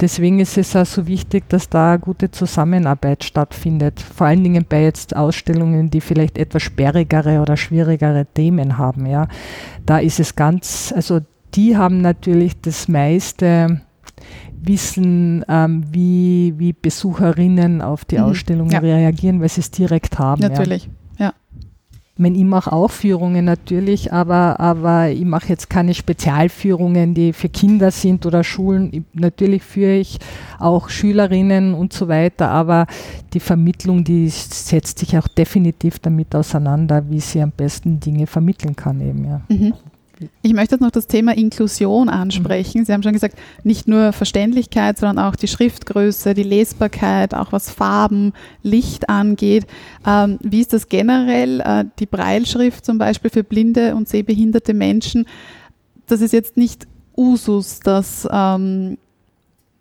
[0.00, 4.00] Deswegen ist es auch so wichtig, dass da eine gute Zusammenarbeit stattfindet.
[4.00, 9.06] Vor allen Dingen bei jetzt Ausstellungen, die vielleicht etwas sperrigere oder schwierigere Themen haben.
[9.06, 9.26] Ja.
[9.86, 11.20] Da ist es ganz, also
[11.54, 13.80] die haben natürlich das meiste
[14.60, 18.24] Wissen, ähm, wie, wie Besucherinnen auf die mhm.
[18.24, 18.78] Ausstellung ja.
[18.78, 20.42] reagieren, weil sie es direkt haben.
[20.42, 20.84] Natürlich.
[20.84, 20.90] Ja.
[22.18, 27.32] Ich meine, ich mache auch Führungen natürlich, aber, aber ich mache jetzt keine Spezialführungen, die
[27.32, 28.88] für Kinder sind oder Schulen.
[28.92, 30.18] Ich, natürlich führe ich
[30.58, 32.88] auch Schülerinnen und so weiter, aber
[33.34, 38.74] die Vermittlung, die setzt sich auch definitiv damit auseinander, wie sie am besten Dinge vermitteln
[38.74, 39.40] kann eben, ja.
[39.48, 39.74] Mhm.
[40.42, 42.84] Ich möchte jetzt noch das Thema Inklusion ansprechen.
[42.84, 47.70] Sie haben schon gesagt, nicht nur Verständlichkeit, sondern auch die Schriftgröße, die Lesbarkeit, auch was
[47.70, 49.66] Farben, Licht angeht.
[50.06, 51.60] Ähm, wie ist das generell?
[51.60, 55.26] Äh, die Breilschrift zum Beispiel für blinde und sehbehinderte Menschen,
[56.06, 58.98] das ist jetzt nicht Usus, dass ähm,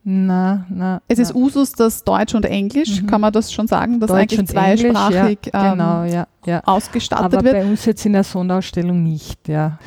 [0.09, 3.07] na, na, es ist Usus, dass Deutsch und Englisch, mhm.
[3.07, 6.61] kann man das schon sagen, dass Deutsch eigentlich zweisprachig Englisch, ja, genau, ja, ja.
[6.63, 7.55] ausgestattet Aber wird.
[7.55, 9.77] bei uns jetzt in der Sonderausstellung nicht, ja.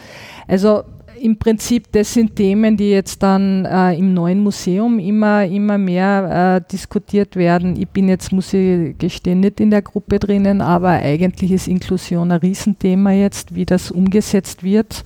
[0.50, 0.82] Also
[1.20, 6.56] im Prinzip, das sind Themen, die jetzt dann äh, im neuen Museum immer, immer mehr
[6.56, 7.80] äh, diskutiert werden.
[7.80, 12.32] Ich bin jetzt, muss ich gestehen, nicht in der Gruppe drinnen, aber eigentlich ist Inklusion
[12.32, 15.04] ein Riesenthema jetzt, wie das umgesetzt wird.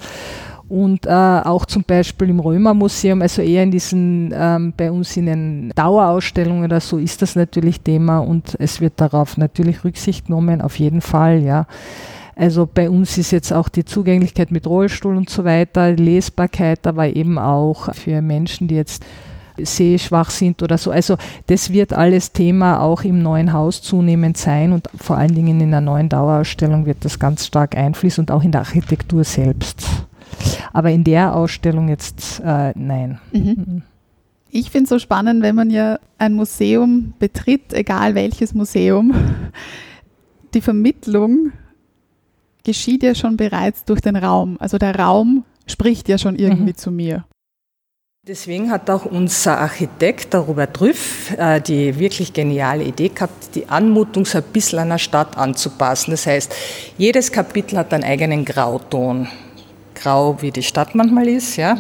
[0.67, 5.27] Und äh, auch zum Beispiel im Römermuseum, also eher in diesen, ähm, bei uns in
[5.27, 10.63] den Dauerausstellungen oder so, ist das natürlich Thema und es wird darauf natürlich Rücksicht genommen,
[10.63, 11.67] auf jeden Fall, ja.
[12.37, 17.15] Also bei uns ist jetzt auch die Zugänglichkeit mit Rollstuhl und so weiter, Lesbarkeit, aber
[17.15, 19.05] eben auch für Menschen, die jetzt
[19.57, 20.91] sehschwach sind oder so.
[20.91, 21.17] Also
[21.47, 25.71] das wird alles Thema auch im neuen Haus zunehmend sein und vor allen Dingen in
[25.71, 29.87] der neuen Dauerausstellung wird das ganz stark einfließen und auch in der Architektur selbst.
[30.73, 33.21] Aber in der Ausstellung jetzt äh, nein.
[33.33, 33.41] Mhm.
[33.41, 33.83] mhm.
[34.57, 39.13] Ich finde es so spannend, wenn man ja ein Museum betritt, egal welches Museum,
[40.55, 41.51] die Vermittlung
[42.65, 44.57] geschieht ja schon bereits durch den Raum.
[44.59, 46.77] Also der Raum spricht ja schon irgendwie mhm.
[46.77, 47.25] zu mir.
[48.27, 53.69] Deswegen hat auch unser Architekt, der Robert Rüff, äh, die wirklich geniale Idee gehabt, die
[53.69, 56.13] Anmutung so ein bisschen einer Stadt anzupassen.
[56.13, 56.55] Das heißt,
[56.97, 59.29] jedes Kapitel hat einen eigenen Grauton.
[59.95, 61.77] Grau, wie die Stadt manchmal ist, ja.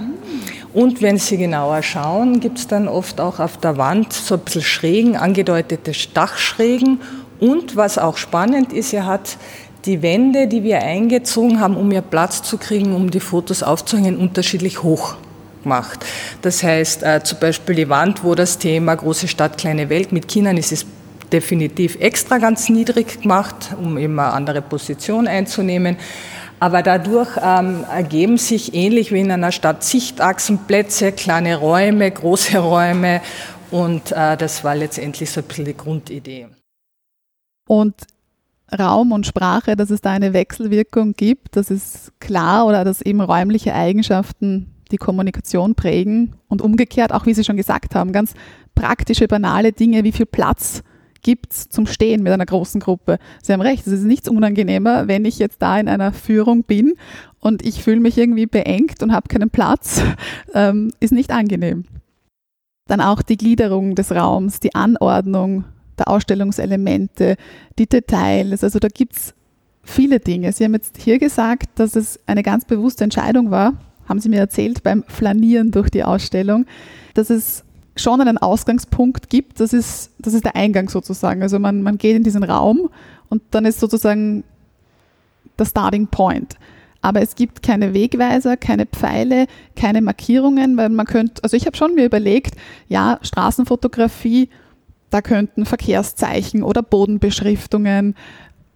[0.75, 4.41] Und wenn Sie genauer schauen, gibt es dann oft auch auf der Wand so ein
[4.41, 7.01] bisschen Schrägen, angedeutete Dachschrägen.
[7.41, 9.39] Und was auch spannend ist, er hat
[9.85, 14.17] die Wände, die wir eingezogen haben, um mehr Platz zu kriegen, um die Fotos aufzuhängen,
[14.17, 15.17] unterschiedlich hoch
[15.63, 16.05] gemacht.
[16.43, 20.29] Das heißt, äh, zum Beispiel die Wand, wo das Thema große Stadt, kleine Welt mit
[20.29, 20.87] Kindern ist, ist
[21.33, 25.97] definitiv extra ganz niedrig gemacht, um eben eine andere Position einzunehmen.
[26.61, 33.21] Aber dadurch ähm, ergeben sich ähnlich wie in einer Stadt Sichtachsenplätze, kleine Räume, große Räume
[33.71, 36.47] und äh, das war letztendlich so ein bisschen die Grundidee.
[37.67, 37.95] Und
[38.75, 43.21] Raum und Sprache, dass es da eine Wechselwirkung gibt, das ist klar oder dass eben
[43.21, 48.35] räumliche Eigenschaften die Kommunikation prägen und umgekehrt, auch wie Sie schon gesagt haben, ganz
[48.75, 50.83] praktische, banale Dinge, wie viel Platz
[51.23, 53.19] gibt es zum Stehen mit einer großen Gruppe.
[53.43, 56.95] Sie haben recht, es ist nichts unangenehmer, wenn ich jetzt da in einer Führung bin
[57.41, 60.03] und ich fühle mich irgendwie beengt und habe keinen Platz,
[60.55, 61.85] ähm, ist nicht angenehm.
[62.87, 65.65] Dann auch die Gliederung des Raums, die Anordnung
[65.99, 67.37] der Ausstellungselemente,
[67.79, 68.65] die Details.
[68.65, 69.35] Also da gibt es
[69.83, 70.53] viele Dinge.
[70.53, 73.75] Sie haben jetzt hier gesagt, dass es eine ganz bewusste Entscheidung war,
[74.09, 76.67] haben Sie mir erzählt, beim Flanieren durch die Ausstellung,
[77.15, 77.65] dass es
[77.97, 79.61] schon einen Ausgangspunkt gibt.
[79.61, 81.43] Das ist, das ist der Eingang sozusagen.
[81.43, 82.91] Also man, man geht in diesen Raum
[83.29, 84.45] und dann ist sozusagen
[85.59, 86.57] der Starting Point.
[87.01, 91.77] Aber es gibt keine Wegweiser, keine Pfeile, keine Markierungen, weil man könnte, also ich habe
[91.77, 92.57] schon mir überlegt,
[92.89, 94.49] ja, Straßenfotografie
[95.15, 98.17] da könnten Verkehrszeichen oder Bodenbeschriftungen,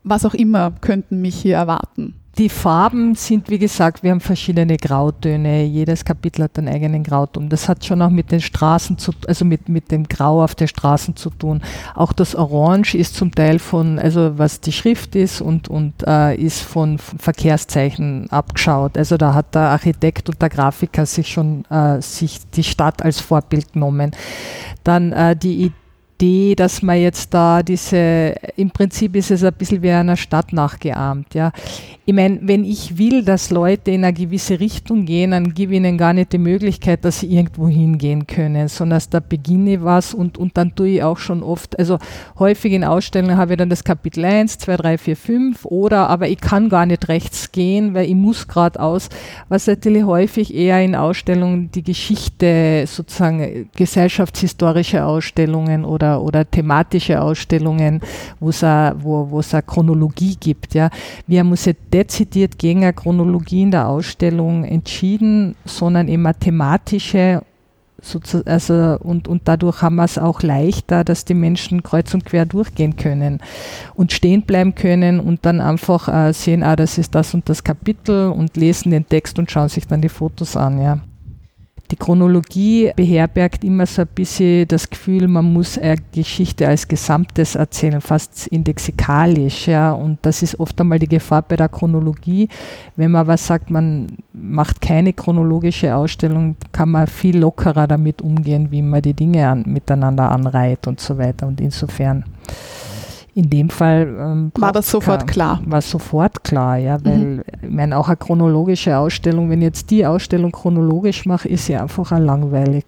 [0.04, 2.14] was auch immer, könnten mich hier erwarten.
[2.38, 5.64] Die Farben sind, wie gesagt, wir haben verschiedene Grautöne.
[5.64, 7.48] Jedes Kapitel hat einen eigenen Grauton.
[7.48, 10.68] Das hat schon auch mit den Straßen zu, also mit, mit dem Grau auf den
[10.68, 11.60] Straßen zu tun.
[11.96, 16.36] Auch das Orange ist zum Teil von, also was die Schrift ist und, und äh,
[16.36, 18.96] ist von Verkehrszeichen abgeschaut.
[18.96, 23.20] Also da hat der Architekt und der Grafiker sich schon äh, sich die Stadt als
[23.20, 24.12] Vorbild genommen.
[24.84, 25.74] Dann äh, die Idee,
[26.18, 30.52] Idee, dass man jetzt da diese, im Prinzip ist es ein bisschen wie einer Stadt
[30.52, 31.34] nachgeahmt.
[31.34, 31.52] Ja.
[32.08, 35.76] Ich meine, wenn ich will, dass Leute in eine gewisse Richtung gehen, dann gebe ich
[35.76, 40.38] ihnen gar nicht die Möglichkeit, dass sie irgendwo hingehen können, sondern da beginne was und,
[40.38, 41.98] und dann tue ich auch schon oft, also
[42.38, 46.28] häufig in Ausstellungen habe ich dann das Kapitel 1, 2, 3, 4, 5 oder aber
[46.28, 49.10] ich kann gar nicht rechts gehen, weil ich muss gerade aus,
[49.50, 58.00] was natürlich häufig eher in Ausstellungen die Geschichte, sozusagen gesellschaftshistorische Ausstellungen oder, oder thematische Ausstellungen,
[58.40, 60.72] wo es eine Chronologie gibt.
[60.72, 60.88] Ja.
[61.30, 67.42] Haben uns ja dezidiert gegen eine Chronologie in der Ausstellung entschieden, sondern immer thematische
[68.46, 72.46] also und, und dadurch haben wir es auch leichter, dass die Menschen kreuz und quer
[72.46, 73.40] durchgehen können
[73.96, 77.64] und stehen bleiben können und dann einfach äh, sehen, ah, das ist das und das
[77.64, 81.00] Kapitel und lesen den Text und schauen sich dann die Fotos an, ja.
[81.90, 87.54] Die Chronologie beherbergt immer so ein bisschen das Gefühl, man muss eine Geschichte als Gesamtes
[87.54, 89.68] erzählen, fast indexikalisch.
[89.68, 89.92] Ja.
[89.92, 92.48] Und das ist oft einmal die Gefahr bei der Chronologie.
[92.96, 98.70] Wenn man was sagt, man macht keine chronologische Ausstellung, kann man viel lockerer damit umgehen,
[98.70, 101.46] wie man die Dinge an, miteinander anreiht und so weiter.
[101.46, 102.24] Und insofern
[103.34, 105.60] in dem Fall ähm, war das sofort klar.
[105.64, 107.42] War sofort klar, ja, weil mhm.
[107.62, 111.76] ich meine, auch eine chronologische Ausstellung, wenn ich jetzt die Ausstellung chronologisch mache, ist sie
[111.76, 112.84] einfach auch langweilig,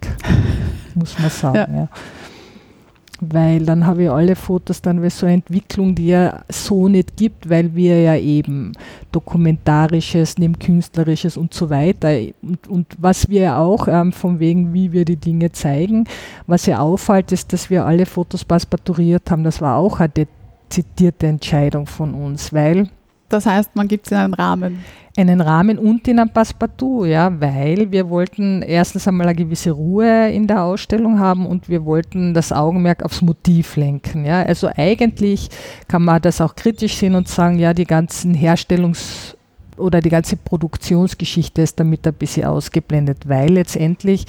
[0.95, 1.57] muss man sagen.
[1.57, 1.69] Ja.
[1.83, 1.89] ja.
[3.21, 7.17] Weil dann habe ich alle Fotos dann wie so eine Entwicklung, die ja so nicht
[7.17, 8.73] gibt, weil wir ja eben
[9.13, 14.73] dokumentarisches, neben künstlerisches und so weiter und, und was wir ja auch ähm, von wegen,
[14.73, 16.05] wie wir die Dinge zeigen,
[16.47, 19.45] was ja auffällt, ist, dass wir alle Fotos passepartouriert haben.
[19.45, 20.11] Das war auch ein
[20.71, 22.89] zitierte Entscheidung von uns, weil.
[23.31, 24.85] Das heißt, man gibt es in einen Rahmen.
[25.17, 30.31] Einen Rahmen und in ein Passepartout, ja, weil wir wollten erstens einmal eine gewisse Ruhe
[30.31, 34.25] in der Ausstellung haben und wir wollten das Augenmerk aufs Motiv lenken.
[34.25, 34.43] Ja.
[34.43, 35.49] Also eigentlich
[35.89, 39.37] kann man das auch kritisch sehen und sagen, ja, die ganzen Herstellungs-
[39.81, 44.27] oder die ganze Produktionsgeschichte ist damit ein bisschen ausgeblendet, weil letztendlich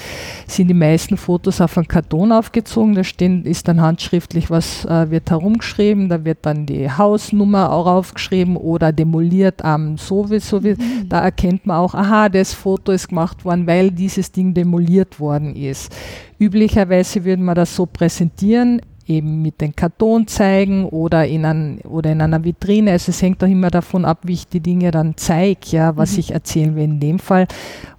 [0.48, 5.10] sind die meisten Fotos auf einen Karton aufgezogen, da stehen, ist dann handschriftlich, was äh,
[5.10, 10.78] wird herumgeschrieben, da wird dann die Hausnummer auch aufgeschrieben oder demoliert am ähm, sowieso, mhm.
[11.08, 15.56] da erkennt man auch, aha, das Foto ist gemacht worden, weil dieses Ding demoliert worden
[15.56, 15.94] ist.
[16.40, 22.12] Üblicherweise würde man das so präsentieren, eben mit den Karton zeigen oder in, ein, oder
[22.12, 22.92] in einer Vitrine.
[22.92, 26.14] Also es hängt auch immer davon ab, wie ich die Dinge dann zeige, ja, was
[26.14, 26.20] mhm.
[26.20, 26.84] ich erzählen will.
[26.84, 27.48] In dem Fall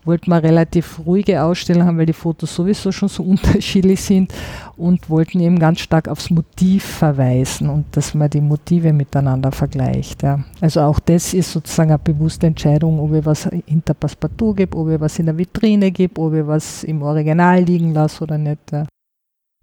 [0.04, 4.32] wollten wir relativ ruhige Ausstellung haben, weil die Fotos sowieso schon so unterschiedlich sind
[4.76, 10.22] und wollten eben ganz stark aufs Motiv verweisen und dass man die Motive miteinander vergleicht.
[10.22, 10.40] Ja.
[10.60, 14.88] Also auch das ist sozusagen eine bewusste Entscheidung, ob ich was hinter Passepartout gebe, ob
[14.88, 18.72] ich was in der Vitrine gebe, ob ich was im Original liegen lasse oder nicht.
[18.72, 18.86] Ja.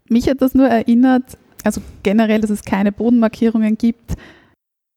[0.09, 4.15] Mich hat das nur erinnert, also generell, dass es keine Bodenmarkierungen gibt.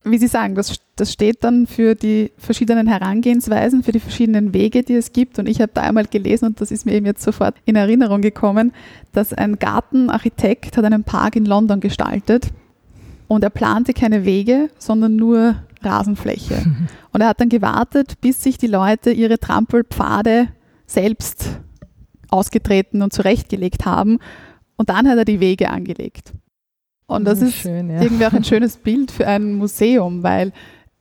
[0.04, 4.82] Wie Sie sagen, das, das steht dann für die verschiedenen Herangehensweisen, für die verschiedenen Wege,
[4.82, 5.38] die es gibt.
[5.38, 8.20] Und ich habe da einmal gelesen, und das ist mir eben jetzt sofort in Erinnerung
[8.20, 8.72] gekommen,
[9.12, 12.48] dass ein Gartenarchitekt hat einen Park in London gestaltet
[13.28, 16.64] und er plante keine Wege, sondern nur Rasenfläche.
[17.12, 20.48] Und er hat dann gewartet, bis sich die Leute ihre Trampelpfade
[20.86, 21.58] selbst
[22.30, 24.18] ausgetreten und zurechtgelegt haben.
[24.76, 26.32] Und dann hat er die Wege angelegt.
[27.06, 28.02] Und das ist Schön, ja.
[28.02, 30.52] irgendwie auch ein schönes Bild für ein Museum, weil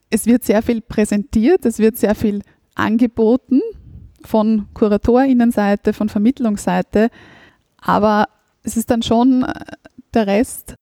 [0.10, 2.42] es wird sehr viel präsentiert, es wird sehr viel
[2.76, 3.62] angeboten
[4.24, 7.10] von KuratorInnenseite, von Vermittlungsseite,
[7.80, 8.28] aber
[8.64, 9.54] es ist dann schon äh,
[10.14, 10.76] der Rest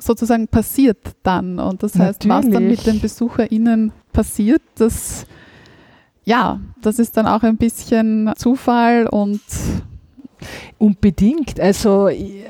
[0.00, 1.58] sozusagen passiert dann.
[1.58, 2.46] Und das heißt, Natürlich.
[2.46, 5.26] was dann mit den BesucherInnen passiert, das
[6.28, 9.40] ja, das ist dann auch ein bisschen Zufall und
[10.78, 11.60] Unbedingt.
[11.60, 12.08] Also,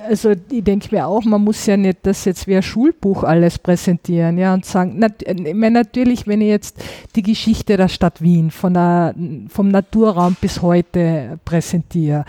[0.08, 3.58] also ich denke mir auch, man muss ja nicht das jetzt wie ein Schulbuch alles
[3.58, 6.82] präsentieren, ja, und sagen, nat ich meine, natürlich, wenn ich jetzt
[7.16, 9.14] die Geschichte der Stadt Wien von der,
[9.48, 12.24] vom Naturraum bis heute präsentiere,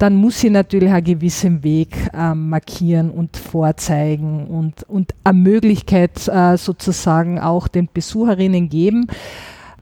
[0.00, 6.26] dann muss ich natürlich einen gewissen Weg äh, markieren und vorzeigen und, und eine Möglichkeit
[6.26, 9.08] äh, sozusagen auch den Besucherinnen geben,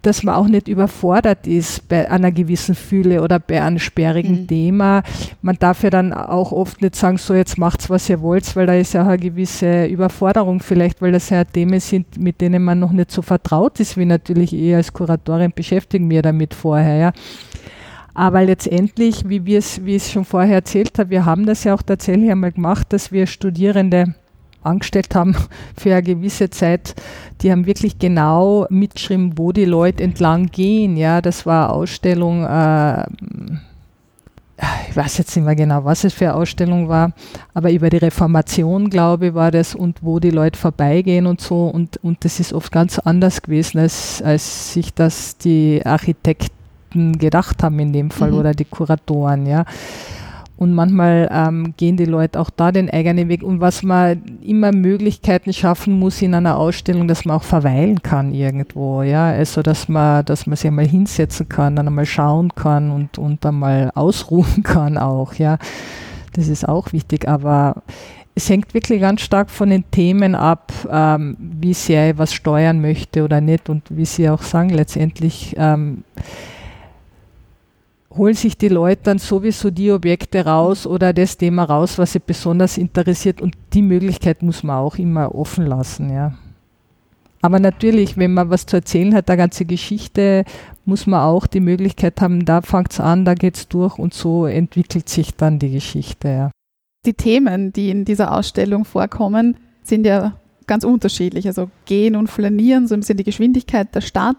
[0.03, 4.47] dass man auch nicht überfordert ist bei einer gewissen Fühle oder bei einem sperrigen mhm.
[4.47, 5.03] Thema.
[5.43, 8.67] Man darf ja dann auch oft nicht sagen, so jetzt macht's, was ihr wollt, weil
[8.67, 12.63] da ist ja auch eine gewisse Überforderung vielleicht, weil das ja Themen sind, mit denen
[12.63, 16.97] man noch nicht so vertraut ist, wie natürlich ich als Kuratorin beschäftigen wir damit vorher,
[16.97, 17.13] ja.
[18.15, 21.63] Aber letztendlich, wie wir es, wie ich es schon vorher erzählt habe, wir haben das
[21.63, 24.15] ja auch tatsächlich einmal gemacht, dass wir Studierende
[24.63, 25.37] angestellt haben
[25.77, 26.95] für eine gewisse Zeit,
[27.43, 30.97] die haben wirklich genau mitgeschrieben, wo die Leute entlang gehen.
[30.97, 33.05] Ja, das war Ausstellung, äh,
[34.89, 37.13] ich weiß jetzt nicht mehr genau, was es für eine Ausstellung war,
[37.55, 41.67] aber über die Reformation, glaube ich, war das und wo die Leute vorbeigehen und so.
[41.69, 47.63] Und, und das ist oft ganz anders gewesen, als, als sich das die Architekten gedacht
[47.63, 48.39] haben in dem Fall mhm.
[48.39, 49.65] oder die Kuratoren, ja.
[50.59, 53.45] Und manchmal ähm, gehen die Leute auch da den eigenen Weg.
[53.45, 58.35] Und was man immer Möglichkeiten schaffen muss in einer Ausstellung, dass man auch verweilen kann
[58.35, 59.03] irgendwo.
[59.03, 63.19] Ja, also dass man, dass man sich einmal hinsetzen kann, dann einmal schauen kann und,
[63.19, 65.35] und einmal ausruhen kann auch.
[65.35, 65.59] Ja,
[66.33, 67.29] das ist auch wichtig.
[67.29, 67.85] Aber
[68.35, 72.81] es hängt wirklich ganz stark von den Themen ab, ähm, wie sehr ich was steuern
[72.81, 73.69] möchte oder nicht.
[73.69, 76.03] Und wie Sie auch sagen, letztendlich ähm,
[78.19, 82.19] holen sich die Leute dann sowieso die Objekte raus oder das Thema raus, was sie
[82.19, 86.35] besonders interessiert und die Möglichkeit muss man auch immer offen lassen, ja.
[87.41, 90.45] Aber natürlich, wenn man was zu erzählen hat, eine ganze Geschichte,
[90.85, 94.13] muss man auch die Möglichkeit haben, da fängt es an, da geht es durch und
[94.13, 96.29] so entwickelt sich dann die Geschichte.
[96.29, 96.51] Ja.
[97.07, 100.35] Die Themen, die in dieser Ausstellung vorkommen, sind ja
[100.67, 101.47] ganz unterschiedlich.
[101.47, 104.37] Also gehen und flanieren, so ein bisschen die Geschwindigkeit der Stadt,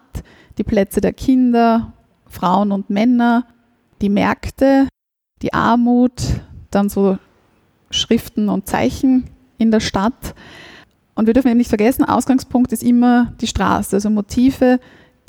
[0.58, 1.94] die Plätze der Kinder,
[2.28, 3.46] Frauen und Männer,
[4.02, 4.88] die Märkte,
[5.41, 6.22] die Armut,
[6.72, 7.18] dann so
[7.91, 10.36] Schriften und Zeichen in der Stadt.
[11.16, 14.80] Und wir dürfen eben nicht vergessen, Ausgangspunkt ist immer die Straße, also Motive,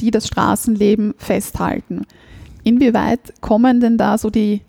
[0.00, 2.06] die das Straßenleben festhalten.
[2.62, 4.62] Inwieweit kommen denn da so die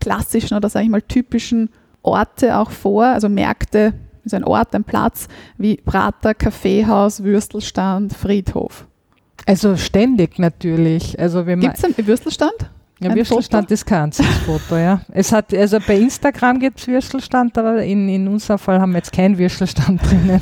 [0.00, 1.70] klassischen oder sage ich mal typischen
[2.02, 3.94] Orte auch vor, also Märkte
[4.24, 5.28] ist ein Ort, ein Platz
[5.58, 8.86] wie Prater, Kaffeehaus, Würstelstand, Friedhof?
[9.46, 11.18] Also ständig natürlich.
[11.18, 12.54] Also Gibt es einen Würstelstand?
[13.00, 13.74] Ja, ein Würstelstand Foto?
[13.74, 15.00] ist kein einziges Foto, ja.
[15.12, 18.98] Es hat, also bei Instagram gibt es Würstelstand, aber in, in unserem Fall haben wir
[18.98, 20.40] jetzt keinen Würstelstand drinnen.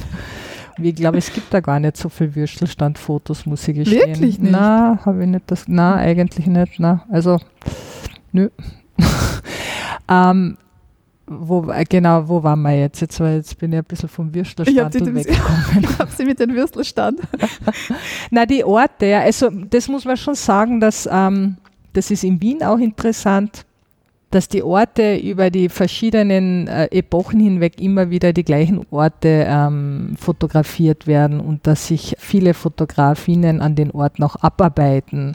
[0.81, 4.01] Ich glaube, es gibt da gar nicht so viele Würstelstand-Fotos, muss ich gestehen.
[4.01, 4.53] Wirklich nicht?
[4.53, 5.65] Na, habe ich nicht das.
[5.67, 6.79] Na, eigentlich nicht.
[6.79, 7.39] Na, also,
[8.33, 8.49] nö.
[10.09, 10.57] ähm,
[11.27, 13.01] wo, genau, wo waren wir jetzt?
[13.01, 15.79] Jetzt, jetzt bin ich ein bisschen vom Würstelstand weggekommen.
[15.81, 17.21] ich habe sie mit dem Würstelstand.
[18.31, 21.57] Na, die Orte, ja, also das muss man schon sagen, dass ähm,
[21.93, 23.65] das ist in Wien auch interessant,
[24.33, 30.15] dass die Orte über die verschiedenen äh, Epochen hinweg immer wieder die gleichen Orte ähm,
[30.19, 35.35] fotografiert werden und dass sich viele Fotografinnen an den Ort noch abarbeiten.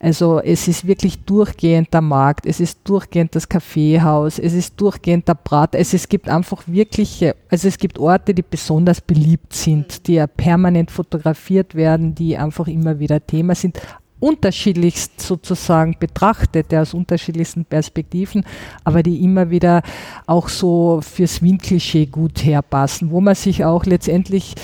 [0.00, 5.28] Also es ist wirklich durchgehend der Markt, es ist durchgehend das Kaffeehaus, es ist durchgehend
[5.28, 5.76] der Brat.
[5.76, 10.26] Also es gibt einfach wirkliche, also es gibt Orte, die besonders beliebt sind, die ja
[10.26, 13.78] permanent fotografiert werden, die einfach immer wieder Thema sind
[14.20, 18.44] unterschiedlichst sozusagen betrachtet, ja, aus unterschiedlichsten Perspektiven,
[18.84, 19.82] aber die immer wieder
[20.26, 24.54] auch so fürs Wien-Klischee gut herpassen, wo man sich auch letztendlich,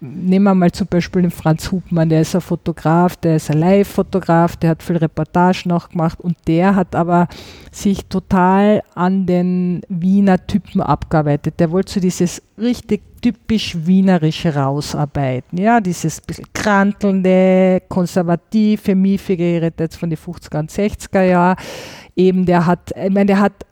[0.00, 3.58] nehmen wir mal zum Beispiel den Franz Hubmann, der ist ein Fotograf, der ist ein
[3.58, 7.28] Live-Fotograf, der hat viel Reportage noch gemacht und der hat aber
[7.72, 11.54] sich total an den Wiener Typen abgearbeitet.
[11.58, 15.58] Der wollte so dieses richtig typisch wienerische rausarbeiten.
[15.58, 21.56] Ja, dieses bisschen krantelnde, konservative, miefige, ich rede jetzt von den 50er und 60er Jahren.
[22.14, 23.66] Eben, der hat, ich meine, der hat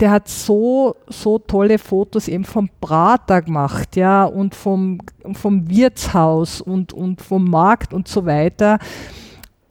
[0.00, 4.98] der hat so, so tolle Fotos eben vom Prater gemacht, ja, und vom,
[5.34, 8.78] vom Wirtshaus und, und vom Markt und so weiter.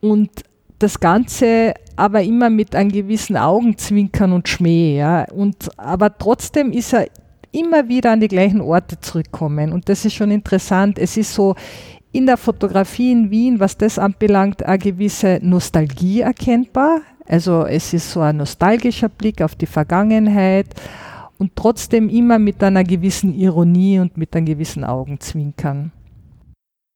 [0.01, 0.29] Und
[0.77, 5.25] das Ganze aber immer mit einem gewissen Augenzwinkern und Schmäh, ja.
[5.31, 7.07] Und, aber trotzdem ist er
[7.51, 9.73] immer wieder an die gleichen Orte zurückkommen.
[9.73, 10.99] Und das ist schon interessant.
[10.99, 11.55] Es ist so
[12.11, 17.01] in der Fotografie in Wien, was das anbelangt, eine gewisse Nostalgie erkennbar.
[17.27, 20.67] Also es ist so ein nostalgischer Blick auf die Vergangenheit
[21.37, 25.91] und trotzdem immer mit einer gewissen Ironie und mit einem gewissen Augenzwinkern.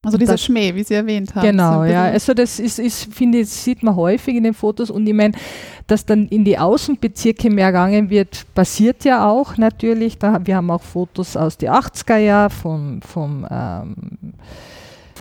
[0.04, 1.46] Also dieser das, Schmäh, wie Sie erwähnt haben.
[1.46, 2.04] Genau, so ja.
[2.04, 5.32] Also das ist, ist, finde ich, sieht man häufig in den Fotos und ich meine,
[5.86, 10.18] dass dann in die Außenbezirke mehr gegangen wird, passiert ja auch natürlich.
[10.18, 13.94] Da, wir haben auch Fotos aus den 80er Jahren vom, vom, ähm,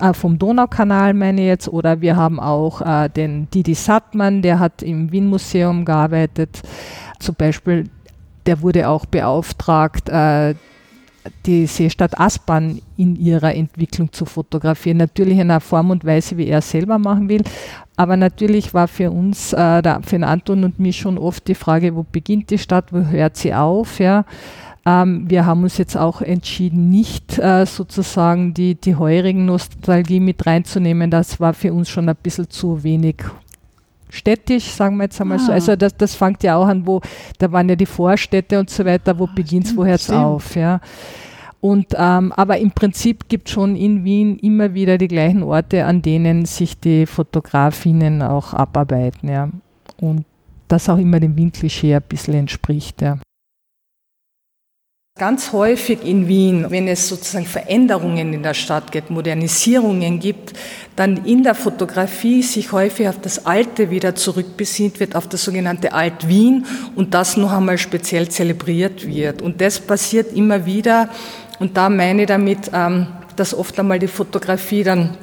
[0.02, 4.60] äh, vom Donaukanal, meine ich jetzt, oder wir haben auch äh, den Didi Sattmann, der
[4.60, 6.62] hat im Wien-Museum gearbeitet.
[7.20, 7.90] Zum Beispiel,
[8.46, 10.56] der wurde auch beauftragt, äh,
[11.46, 14.98] die Seestadt Aspern in ihrer Entwicklung zu fotografieren.
[14.98, 17.44] Natürlich in einer Form und Weise, wie er selber machen will.
[17.96, 21.56] Aber natürlich war für uns, äh, der, für den Anton und mich schon oft die
[21.56, 24.00] Frage, wo beginnt die Stadt, wo hört sie auf?
[24.00, 24.26] Ja?
[24.86, 30.46] Ähm, wir haben uns jetzt auch entschieden, nicht äh, sozusagen die, die heurigen Nostalgie mit
[30.46, 31.12] reinzunehmen.
[31.12, 33.24] Das war für uns schon ein bisschen zu wenig
[34.14, 35.42] städtisch, sagen wir jetzt einmal ah.
[35.42, 35.52] so.
[35.52, 37.02] Also das, das fängt ja auch an, wo,
[37.40, 40.10] da waren ja die Vorstädte und so weiter, wo ah, beginnt es, wo hört es
[40.10, 40.80] auf, ja.
[41.60, 45.86] Und, ähm, aber im Prinzip gibt es schon in Wien immer wieder die gleichen Orte,
[45.86, 49.50] an denen sich die Fotografinnen auch abarbeiten, ja.
[50.00, 50.26] Und
[50.68, 53.18] das auch immer dem Wien-Klischee ein bisschen entspricht, ja.
[55.20, 60.54] Ganz häufig in Wien, wenn es sozusagen Veränderungen in der Stadt gibt, Modernisierungen gibt,
[60.96, 65.94] dann in der Fotografie sich häufig auf das Alte wieder zurückbesinnt wird, auf das sogenannte
[65.94, 69.44] Alt-Wien und das noch einmal speziell zelebriert wird.
[69.44, 71.10] Und das passiert immer wieder
[71.60, 73.06] und da meine ich damit, ähm,
[73.36, 75.16] dass oft einmal die Fotografie dann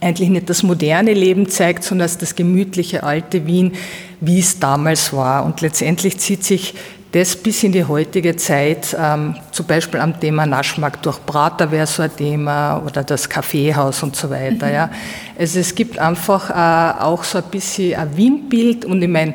[0.00, 3.72] eigentlich nicht das moderne Leben zeigt, sondern das gemütliche alte Wien,
[4.20, 5.44] wie es damals war.
[5.44, 6.74] Und letztendlich zieht sich
[7.12, 11.86] das bis in die heutige Zeit, ähm, zum Beispiel am Thema Naschmarkt durch Prater wäre
[11.86, 14.66] so ein Thema oder das Kaffeehaus und so weiter.
[14.66, 14.72] Mhm.
[14.72, 14.90] Ja.
[15.38, 19.34] Also es gibt einfach äh, auch so ein bisschen ein Wien-Bild und ich meine,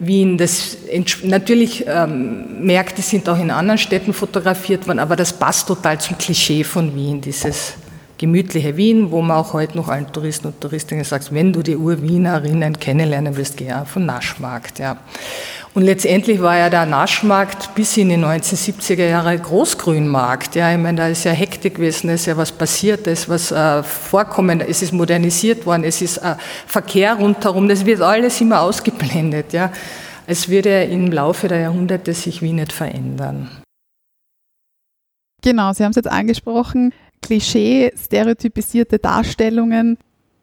[0.00, 0.76] Wien, das
[1.24, 6.16] natürlich ähm, Märkte sind auch in anderen Städten fotografiert worden, aber das passt total zum
[6.16, 7.74] Klischee von Wien, dieses
[8.16, 11.76] gemütliche Wien, wo man auch heute noch allen Touristen und Touristinnen sagt, wenn du die
[11.76, 14.78] Urwienerinnen kennenlernen willst, geh ja von Naschmarkt.
[14.78, 14.98] Ja.
[15.74, 20.54] Und letztendlich war ja der Naschmarkt bis in die 1970er Jahre Großgrünmarkt.
[20.54, 23.28] Ja, ich meine, da ist ja Hektik gewesen, es ist ja was passiert, es ist
[23.28, 26.34] was äh, vorkommen, es ist modernisiert worden, es ist äh,
[26.66, 29.52] Verkehr rundherum, das wird alles immer ausgeblendet.
[29.52, 29.70] Ja.
[30.26, 33.48] Es wird ja im Laufe der Jahrhunderte sich wie nicht verändern.
[35.42, 36.92] Genau, Sie haben es jetzt angesprochen.
[37.22, 39.98] Klischee, stereotypisierte Darstellungen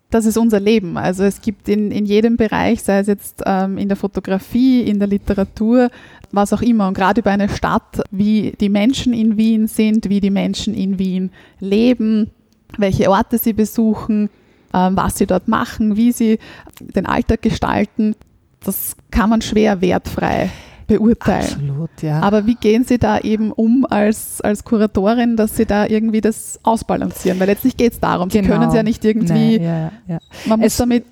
[0.10, 0.98] das ist unser Leben.
[0.98, 5.00] Also es gibt in, in jedem Bereich, sei es jetzt ähm, in der Fotografie, in
[5.00, 5.90] der Literatur,
[6.32, 6.88] was auch immer.
[6.88, 11.00] Und gerade über eine Stadt, wie die Menschen in Wien sind, wie die Menschen in
[11.00, 12.32] Wien leben,
[12.78, 14.30] welche Orte sie besuchen,
[14.74, 16.40] ähm, was sie dort machen, wie sie
[16.80, 18.16] den Alltag gestalten,
[18.64, 20.50] das kann man schwer wertfrei
[20.88, 21.44] beurteilen.
[21.44, 22.22] Absolut, ja.
[22.22, 26.60] Aber wie gehen Sie da eben um als, als Kuratorin, dass Sie da irgendwie das
[26.64, 27.40] ausbalancieren?
[27.40, 28.44] Weil letztlich geht es darum, genau.
[28.44, 30.20] Sie können es ja nicht irgendwie, Nein, ja, ja.
[30.46, 31.06] man muss es, damit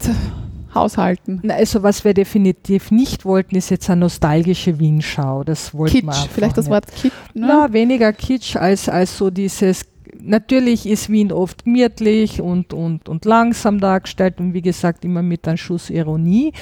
[0.74, 1.42] haushalten.
[1.50, 5.44] Also was wir definitiv nicht wollten, ist jetzt eine nostalgische Wien-Schau.
[5.44, 7.14] Das wollten Kitsch, wir vielleicht das Wort Kitsch?
[7.34, 7.48] Ne?
[7.48, 9.86] Na, weniger Kitsch als, als so dieses
[10.22, 15.48] natürlich ist Wien oft gemütlich und, und, und langsam dargestellt und wie gesagt immer mit
[15.48, 16.54] einem Schuss Ironie.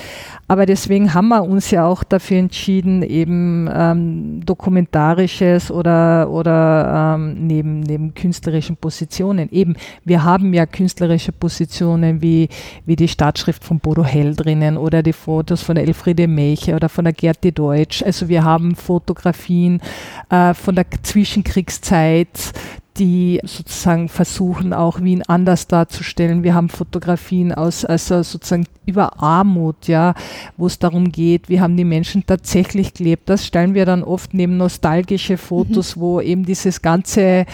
[0.47, 7.47] Aber deswegen haben wir uns ja auch dafür entschieden, eben ähm, dokumentarisches oder, oder ähm,
[7.47, 9.49] neben, neben künstlerischen Positionen.
[9.51, 12.49] Eben, wir haben ja künstlerische Positionen wie,
[12.85, 17.05] wie die Stadtschrift von Bodo Hell drinnen oder die Fotos von Elfriede Melche oder von
[17.05, 18.03] der Gerti Deutsch.
[18.03, 19.81] Also wir haben Fotografien
[20.29, 22.53] äh, von der Zwischenkriegszeit,
[22.97, 26.43] die sozusagen versuchen, auch Wien anders darzustellen.
[26.43, 30.13] Wir haben Fotografien aus, also sozusagen über Armut, ja,
[30.57, 33.29] wo es darum geht, wie haben die Menschen tatsächlich gelebt.
[33.29, 36.01] Das stellen wir dann oft neben nostalgische Fotos, mhm.
[36.01, 37.45] wo eben dieses ganze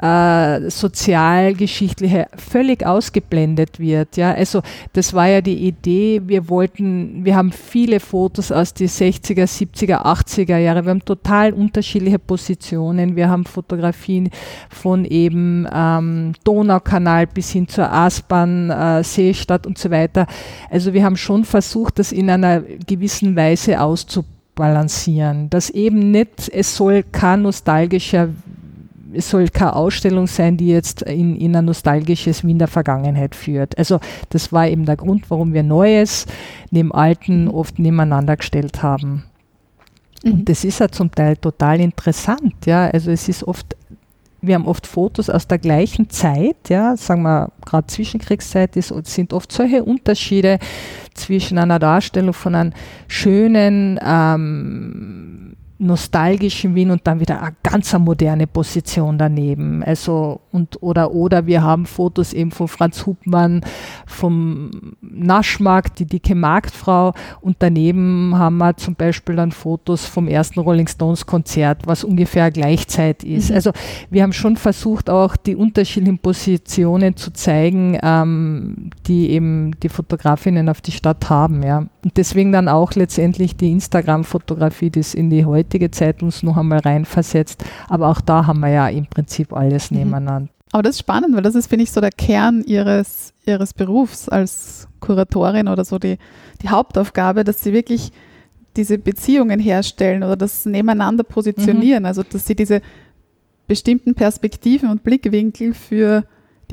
[0.00, 4.16] äh, sozialgeschichtliche völlig ausgeblendet wird.
[4.16, 6.20] Ja, also das war ja die Idee.
[6.24, 10.84] Wir wollten, wir haben viele Fotos aus die 60er, 70er, 80er Jahre.
[10.84, 13.16] Wir haben total unterschiedliche Positionen.
[13.16, 14.30] Wir haben Fotografien
[14.68, 20.26] von eben ähm, Donaukanal bis hin zur Aspern, äh, Seestadt und so weiter.
[20.70, 26.76] Also wir haben schon versucht, das in einer gewissen Weise auszubalancieren, dass eben nicht, es
[26.76, 28.28] soll kein nostalgischer
[29.14, 33.76] es soll keine Ausstellung sein, die jetzt in, in ein nostalgisches Wien der Vergangenheit führt.
[33.78, 34.00] Also
[34.30, 36.26] das war eben der Grund, warum wir Neues
[36.70, 39.24] neben Alten oft nebeneinander gestellt haben.
[40.24, 40.44] Und mhm.
[40.44, 42.88] das ist ja zum Teil total interessant, ja.
[42.88, 43.76] Also es ist oft,
[44.40, 49.32] wir haben oft Fotos aus der gleichen Zeit, ja, sagen wir gerade Zwischenkriegszeit ist, sind
[49.32, 50.58] oft solche Unterschiede
[51.14, 52.72] zwischen einer Darstellung von einem
[53.06, 59.82] schönen ähm, nostalgischen Wien und dann wieder eine ganz moderne Position daneben.
[59.82, 63.62] Also und oder oder wir haben Fotos eben von Franz Hubmann
[64.06, 70.60] vom Naschmarkt, die dicke Marktfrau und daneben haben wir zum Beispiel dann Fotos vom ersten
[70.60, 73.50] Rolling Stones Konzert, was ungefähr gleichzeitig ist.
[73.50, 73.56] Mhm.
[73.56, 73.72] Also
[74.10, 80.68] wir haben schon versucht auch die unterschiedlichen Positionen zu zeigen, ähm, die eben die Fotografinnen
[80.68, 81.86] auf die Stadt haben, ja.
[82.04, 86.80] Und deswegen dann auch letztendlich die Instagram-Fotografie, das in die heutige Zeit uns noch einmal
[86.80, 87.64] reinversetzt.
[87.88, 89.98] Aber auch da haben wir ja im Prinzip alles mhm.
[89.98, 90.50] nebeneinander.
[90.70, 94.28] Aber das ist spannend, weil das ist, finde ich, so der Kern ihres, ihres Berufs
[94.28, 96.18] als Kuratorin oder so die,
[96.62, 98.12] die Hauptaufgabe, dass sie wirklich
[98.76, 102.02] diese Beziehungen herstellen oder das nebeneinander positionieren.
[102.02, 102.06] Mhm.
[102.06, 102.82] Also, dass sie diese
[103.66, 106.24] bestimmten Perspektiven und Blickwinkel für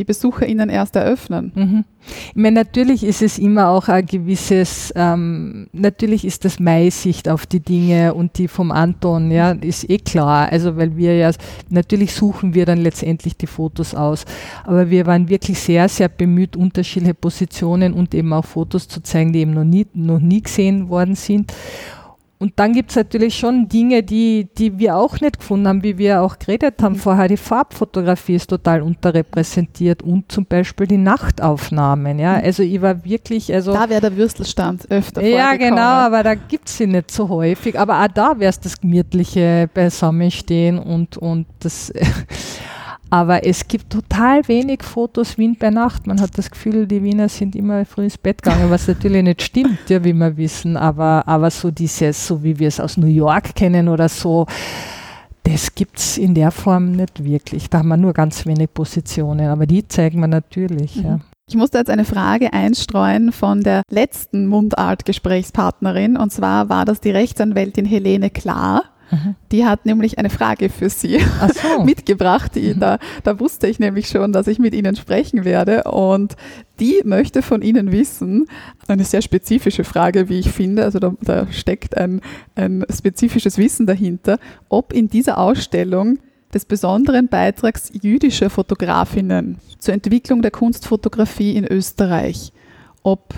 [0.02, 1.52] die BesucherInnen erst eröffnen.
[1.54, 1.86] Mhm.
[2.30, 7.46] Ich meine, natürlich ist es immer auch ein gewisses, ähm, natürlich ist das Mai-Sicht auf
[7.46, 10.52] die Dinge und die vom Anton, ja, ist eh klar.
[10.52, 11.30] Also, weil wir ja,
[11.70, 14.26] natürlich suchen wir dann letztendlich die Fotos aus.
[14.64, 19.34] Aber wir waren wirklich sehr, sehr bemüht, unterschiedliche Positionen und eben auch Fotos zu zeigen,
[19.34, 21.54] die eben noch nie, noch nie gesehen worden sind.
[22.42, 26.00] Und dann gibt es natürlich schon Dinge, die, die wir auch nicht gefunden haben, wie
[26.00, 27.28] wir auch geredet haben vorher.
[27.28, 32.18] Die Farbfotografie ist total unterrepräsentiert und zum Beispiel die Nachtaufnahmen.
[32.18, 32.44] Ja, mhm.
[32.44, 33.74] also ich war wirklich, also.
[33.74, 37.78] Da wäre der Würstelstand öfter Ja, genau, aber da gibt es sie nicht so häufig.
[37.78, 41.94] Aber auch da wäre es das gemütliche Beisammenstehen und, und das.
[43.12, 46.08] Aber es gibt total wenig Fotos Wien bei Nacht.
[46.08, 49.42] Man hat das Gefühl, die Wiener sind immer früh ins Bett gegangen, was natürlich nicht
[49.42, 50.78] stimmt, ja, wie wir wissen.
[50.78, 54.48] Aber, aber so dieses, so wie wir es aus New York kennen oder so,
[55.44, 57.70] das gibt es in der Form nicht wirklich.
[57.70, 60.96] Da haben wir nur ganz wenig Positionen, aber die zeigen wir natürlich.
[60.96, 61.04] Mhm.
[61.04, 61.20] Ja.
[61.50, 67.12] Ich musste jetzt eine Frage einstreuen von der letzten Mundart-Gesprächspartnerin und zwar war das die
[67.12, 68.84] Rechtsanwältin Helene Klar.
[69.52, 71.84] Die hat nämlich eine Frage für Sie so.
[71.84, 72.56] mitgebracht.
[72.56, 72.80] Die, mhm.
[72.80, 75.84] da, da wusste ich nämlich schon, dass ich mit Ihnen sprechen werde.
[75.84, 76.36] Und
[76.80, 78.48] die möchte von Ihnen wissen,
[78.88, 82.22] eine sehr spezifische Frage, wie ich finde, also da, da steckt ein,
[82.56, 84.40] ein spezifisches Wissen dahinter,
[84.70, 86.20] ob in dieser Ausstellung
[86.54, 92.52] des besonderen Beitrags jüdischer Fotografinnen zur Entwicklung der Kunstfotografie in Österreich,
[93.04, 93.36] ob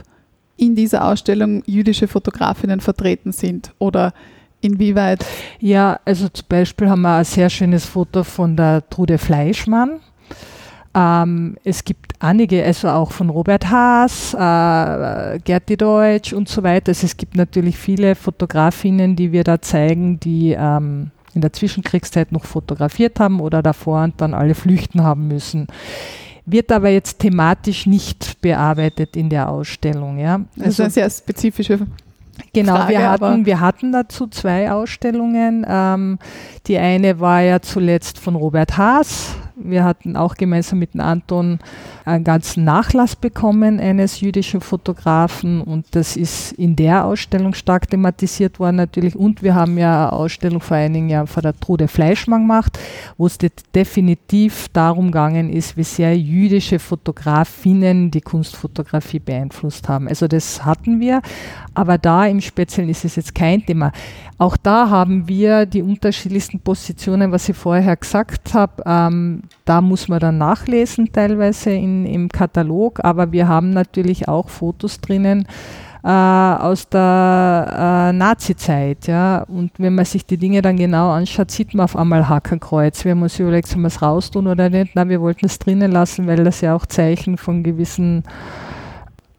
[0.58, 4.14] in dieser Ausstellung jüdische Fotografinnen vertreten sind oder
[4.64, 5.26] Inwieweit?
[5.60, 10.00] Ja, also zum Beispiel haben wir ein sehr schönes Foto von der Trude Fleischmann.
[10.96, 16.92] Ähm, es gibt einige, also auch von Robert Haas, äh, Gerti Deutsch und so weiter.
[16.92, 22.32] Also es gibt natürlich viele Fotografinnen, die wir da zeigen, die ähm, in der Zwischenkriegszeit
[22.32, 25.68] noch fotografiert haben oder davor und dann alle flüchten haben müssen.
[26.46, 30.20] Wird aber jetzt thematisch nicht bearbeitet in der Ausstellung.
[30.20, 30.36] Ja.
[30.36, 31.80] Also, das ist eine sehr spezifische
[32.54, 35.66] Genau, Frage, wir, hatten, wir hatten dazu zwei Ausstellungen.
[35.68, 36.20] Ähm,
[36.68, 41.60] die eine war ja zuletzt von Robert Haas, Wir hatten auch gemeinsam mit Anton
[42.06, 48.60] einen ganzen Nachlass bekommen eines jüdischen Fotografen und das ist in der Ausstellung stark thematisiert
[48.60, 49.16] worden natürlich.
[49.16, 52.80] Und wir haben ja eine Ausstellung vor einigen Jahren vor der Trude Fleischmann gemacht,
[53.18, 53.38] wo es
[53.76, 60.08] definitiv darum gegangen ist, wie sehr jüdische Fotografinnen die Kunstfotografie beeinflusst haben.
[60.08, 61.22] Also das hatten wir,
[61.76, 63.92] aber da im Speziellen ist es jetzt kein Thema.
[64.38, 68.84] Auch da haben wir die unterschiedlichsten Positionen, was ich vorher gesagt habe.
[68.86, 74.50] Ähm, da muss man dann nachlesen teilweise in, im Katalog, aber wir haben natürlich auch
[74.50, 75.48] Fotos drinnen
[76.04, 79.08] äh, aus der äh, Nazi-Zeit.
[79.08, 79.44] Ja?
[79.44, 83.06] Und wenn man sich die Dinge dann genau anschaut, sieht man auf einmal Hakenkreuz.
[83.06, 84.92] Wir haben uns überlegt, sollen wir es raustun oder nicht?
[84.96, 88.24] Na, wir wollten es drinnen lassen, weil das ja auch Zeichen von gewissen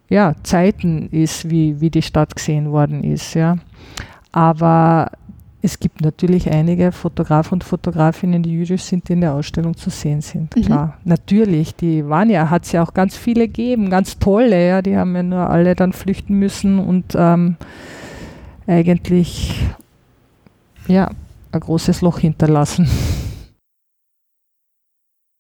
[0.09, 3.35] ja, Zeiten ist, wie, wie die Stadt gesehen worden ist.
[3.35, 3.57] Ja.
[4.33, 5.11] Aber
[5.65, 9.89] es gibt natürlich einige Fotografen und Fotografinnen, die jüdisch sind, die in der Ausstellung zu
[9.89, 10.55] sehen sind.
[10.55, 10.63] Mhm.
[10.63, 11.75] Klar, natürlich.
[11.75, 14.69] Die waren ja, hat es ja auch ganz viele gegeben, ganz tolle.
[14.69, 17.57] Ja, die haben ja nur alle dann flüchten müssen und ähm,
[18.67, 19.55] eigentlich
[20.87, 21.11] ja
[21.51, 22.87] ein großes Loch hinterlassen.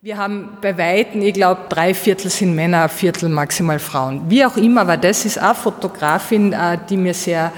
[0.00, 4.22] Wir haben bei Weitem, ich glaube, drei Viertel sind Männer, ein Viertel maximal Frauen.
[4.30, 7.52] Wie auch immer, aber das ist auch Fotografin, äh, die mir sehr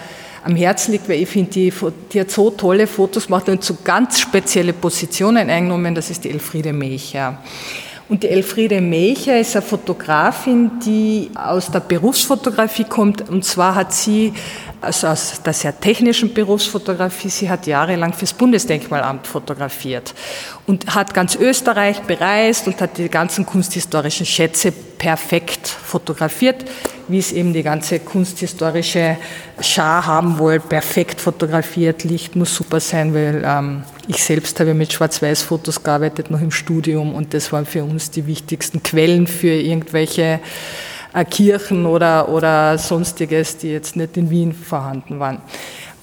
[0.47, 1.73] am Herzen liegt, weil ich finde, die,
[2.13, 5.95] die, hat so tolle Fotos gemacht und so ganz spezielle Positionen eingenommen.
[5.95, 7.43] Das ist die Elfriede Mecher.
[8.09, 13.29] Und die Elfriede Mecher ist eine Fotografin, die aus der Berufsfotografie kommt.
[13.29, 14.33] Und zwar hat sie
[14.81, 17.29] also aus der sehr technischen Berufsfotografie.
[17.31, 20.15] Sie hat jahrelang fürs Bundesdenkmalamt fotografiert
[20.67, 26.65] und hat ganz Österreich bereist und hat die ganzen kunsthistorischen Schätze perfekt fotografiert,
[27.09, 29.17] wie es eben die ganze kunsthistorische
[29.61, 32.05] Schar haben wollte, perfekt fotografiert.
[32.05, 37.15] Licht muss super sein, weil ähm, ich selbst habe mit Schwarz-Weiß-Fotos gearbeitet, noch im Studium
[37.15, 40.41] und das waren für uns die wichtigsten Quellen für irgendwelche
[41.13, 45.41] äh, Kirchen oder, oder sonstiges, die jetzt nicht in Wien vorhanden waren.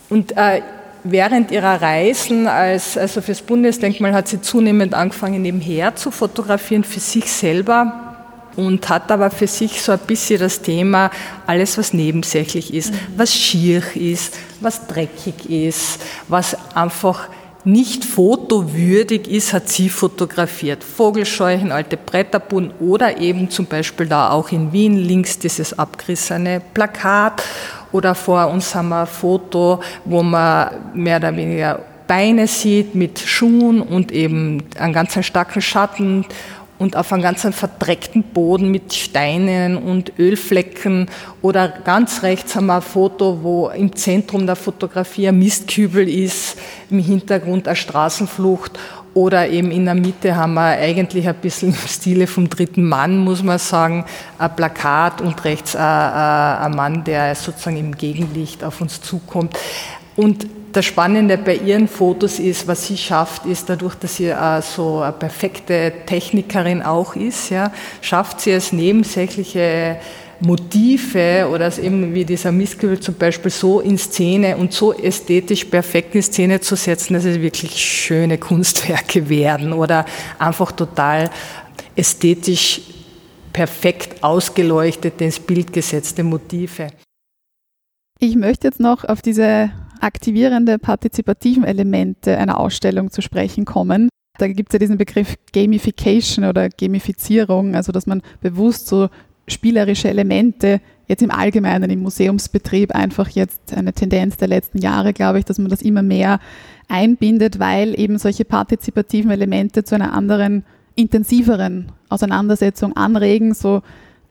[0.10, 0.62] Und äh,
[1.04, 7.00] während ihrer Reisen als, also fürs Bundesdenkmal hat sie zunehmend angefangen, nebenher zu fotografieren für
[7.00, 8.16] sich selber
[8.56, 11.10] und hat aber für sich so ein bisschen das Thema,
[11.48, 12.98] alles was nebensächlich ist, mhm.
[13.18, 17.30] was schier ist, was dreckig ist, was einfach
[17.66, 20.84] nicht fotowürdig ist, hat sie fotografiert.
[20.84, 27.42] Vogelscheuchen, alte Bretterbuden oder eben zum Beispiel da auch in Wien links dieses abgerissene Plakat
[27.92, 33.20] oder vor uns haben wir ein Foto, wo man mehr oder weniger Beine sieht mit
[33.20, 36.26] Schuhen und eben einen ganz starken Schatten
[36.80, 41.08] und auf einem ganz verdreckten Boden mit Steinen und Ölflecken.
[41.42, 46.58] Oder ganz rechts haben wir ein Foto, wo im Zentrum der Fotografie ein Mistkübel ist,
[46.90, 48.80] im Hintergrund eine Straßenflucht.
[49.14, 53.20] Oder eben in der Mitte haben wir eigentlich ein bisschen im Stile vom dritten Mann,
[53.20, 54.06] muss man sagen,
[54.40, 59.56] ein Plakat und rechts ein, ein Mann, der sozusagen im Gegenlicht auf uns zukommt.
[60.16, 64.62] Und das Spannende bei ihren Fotos ist, was sie schafft, ist dadurch, dass sie äh,
[64.62, 69.98] so eine perfekte Technikerin auch ist, ja, schafft sie es nebensächliche
[70.40, 76.16] Motive oder eben wie dieser Mistkübel zum Beispiel so in Szene und so ästhetisch perfekt
[76.16, 80.06] in Szene zu setzen, dass es wirklich schöne Kunstwerke werden oder
[80.40, 81.30] einfach total
[81.96, 82.82] ästhetisch
[83.54, 86.88] perfekt ausgeleuchtete, ins Bild gesetzte Motive.
[88.20, 89.72] Ich möchte jetzt noch auf diese
[90.04, 94.10] aktivierende, partizipativen Elemente einer Ausstellung zu sprechen kommen.
[94.38, 99.10] Da gibt es ja diesen Begriff Gamification oder Gamifizierung, also dass man bewusst so
[99.48, 105.40] spielerische Elemente jetzt im Allgemeinen im Museumsbetrieb einfach jetzt eine Tendenz der letzten Jahre, glaube
[105.40, 106.40] ich, dass man das immer mehr
[106.88, 110.64] einbindet, weil eben solche partizipativen Elemente zu einer anderen,
[110.96, 113.82] intensiveren Auseinandersetzung anregen, so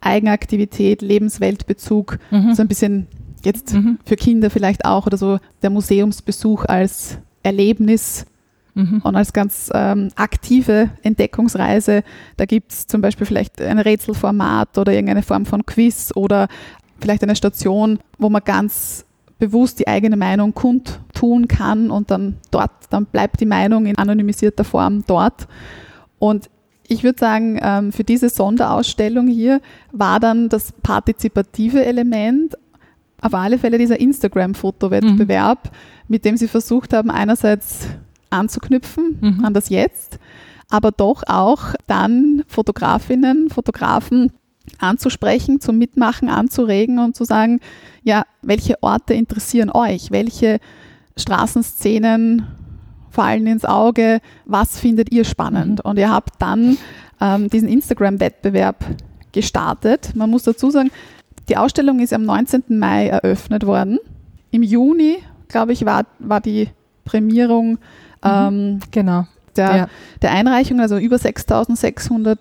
[0.01, 2.55] Eigenaktivität, Lebensweltbezug, mhm.
[2.55, 3.07] so ein bisschen
[3.47, 3.99] jetzt mhm.
[4.05, 8.27] für Kinder vielleicht auch oder so der Museumsbesuch als Erlebnis
[8.75, 9.01] mhm.
[9.03, 12.03] und als ganz ähm, aktive Entdeckungsreise.
[12.37, 16.49] Da gibt es zum Beispiel vielleicht ein Rätselformat oder irgendeine Form von Quiz oder
[17.01, 19.05] vielleicht eine Station, wo man ganz
[19.39, 24.63] bewusst die eigene Meinung kundtun kann und dann dort, dann bleibt die Meinung in anonymisierter
[24.63, 25.49] Form dort.
[26.21, 26.49] Und
[26.87, 32.57] ich würde sagen, ähm, für diese Sonderausstellung hier war dann das partizipative Element
[33.23, 35.77] auf alle Fälle dieser Instagram-Fotowettbewerb, mhm.
[36.09, 37.87] mit dem sie versucht haben, einerseits
[38.31, 39.45] anzuknüpfen mhm.
[39.45, 40.19] an das Jetzt,
[40.69, 44.33] aber doch auch dann Fotografinnen, Fotografen
[44.79, 47.61] anzusprechen, zum Mitmachen anzuregen und zu sagen,
[48.03, 50.11] ja, welche Orte interessieren euch?
[50.11, 50.59] Welche
[51.17, 52.47] Straßenszenen
[53.11, 55.85] fallen ins Auge, was findet ihr spannend?
[55.85, 56.79] Und ihr habt dann
[57.21, 58.85] ähm, diesen Instagram-Wettbewerb
[59.33, 60.15] gestartet.
[60.15, 60.91] Man muss dazu sagen,
[61.53, 62.63] die Ausstellung ist am 19.
[62.79, 63.99] Mai eröffnet worden.
[64.53, 66.69] Im Juni, glaube ich, war, war die
[67.05, 67.77] Prämierung
[68.25, 69.27] ähm, Genau.
[69.55, 69.89] der, Ja.
[70.23, 72.39] der Einreichung, also über 6600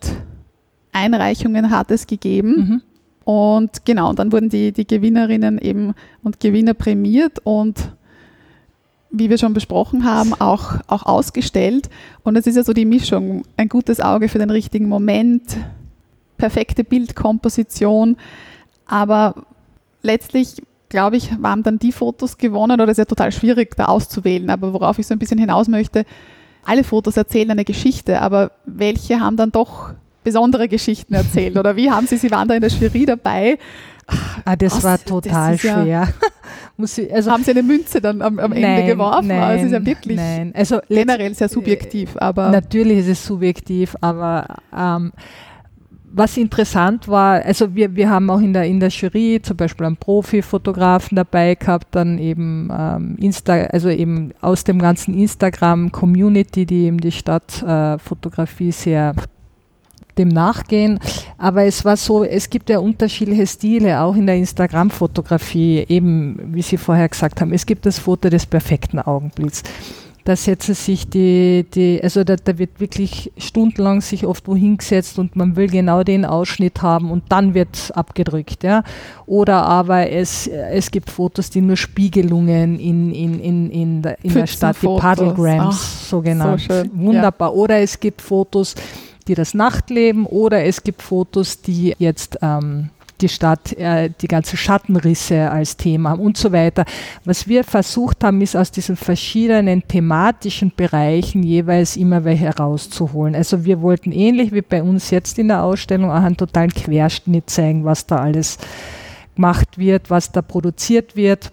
[0.94, 2.56] Einreichungen hat es gegeben.
[2.56, 2.82] Mhm.
[3.26, 5.94] Und genau, und dann wurden die, die Gewinnerinnen eben
[6.24, 7.92] und Gewinner prämiert und
[9.10, 11.90] wie wir schon besprochen haben, auch, auch ausgestellt.
[12.24, 15.58] Und es ist ja so die Mischung, ein gutes Auge für den richtigen Moment,
[16.38, 18.16] perfekte Bildkomposition.
[18.92, 19.36] Aber
[20.04, 23.86] letztlich, glaube ich, waren dann die Fotos gewonnen, oder es ist ja total schwierig, da
[23.86, 26.06] auszuwählen, aber worauf ich so ein bisschen hinaus möchte,
[26.66, 29.92] alle Fotos erzählen eine Geschichte, aber welche haben dann doch
[30.24, 31.58] besondere Geschichten erzählt?
[31.58, 33.58] Oder wie haben Sie, Sie waren da in der Jury dabei,
[34.44, 34.84] Ah, das Was?
[34.84, 36.08] war Das total ja- schwer.
[36.78, 39.28] Muss ich, also, haben Sie eine Münze dann am, am Ende nein, geworfen?
[39.28, 40.52] Nein, Aber es ist ja wirklich Nein.
[40.54, 45.14] Also, generell sehr subjektiv, aber Natürlich ist es subjektiv, aber ähm,
[46.14, 49.86] was interessant war, also wir, wir haben auch in der, in der Jury zum Beispiel
[49.86, 56.86] einen Profi-Fotografen dabei gehabt, dann eben ähm, Insta, also eben aus dem ganzen Instagram-Community, die
[56.86, 59.16] eben die Stadtfotografie äh, sehr
[60.18, 61.00] dem nachgehen.
[61.38, 66.62] Aber es war so, es gibt ja unterschiedliche Stile, auch in der Instagram-Fotografie, eben wie
[66.62, 67.54] Sie vorher gesagt haben.
[67.54, 69.64] Es gibt das Foto des perfekten Augenblicks.
[70.24, 75.18] Da setzen sich die, die also da, da wird wirklich stundenlang sich oft wohin gesetzt
[75.18, 78.84] und man will genau den Ausschnitt haben und dann wird abgedrückt, ja.
[79.26, 84.34] Oder aber es, es gibt Fotos, die nur Spiegelungen in, in, in, in, der, in
[84.34, 84.88] der Stadt, die.
[84.88, 86.62] Paddlegrams, so genannt.
[86.62, 87.56] so schön, Wunderbar.
[87.56, 88.76] Oder es gibt Fotos,
[89.28, 92.90] die das Nachtleben oder es gibt Fotos, die jetzt ähm,
[93.22, 96.86] die Stadt, äh, die ganzen Schattenrisse als Thema und so weiter.
[97.26, 103.36] Was wir versucht haben, ist aus diesen verschiedenen thematischen Bereichen jeweils immer welche herauszuholen.
[103.36, 107.50] Also wir wollten ähnlich wie bei uns jetzt in der Ausstellung auch einen totalen Querschnitt
[107.50, 108.58] zeigen, was da alles
[109.36, 111.52] gemacht wird, was da produziert wird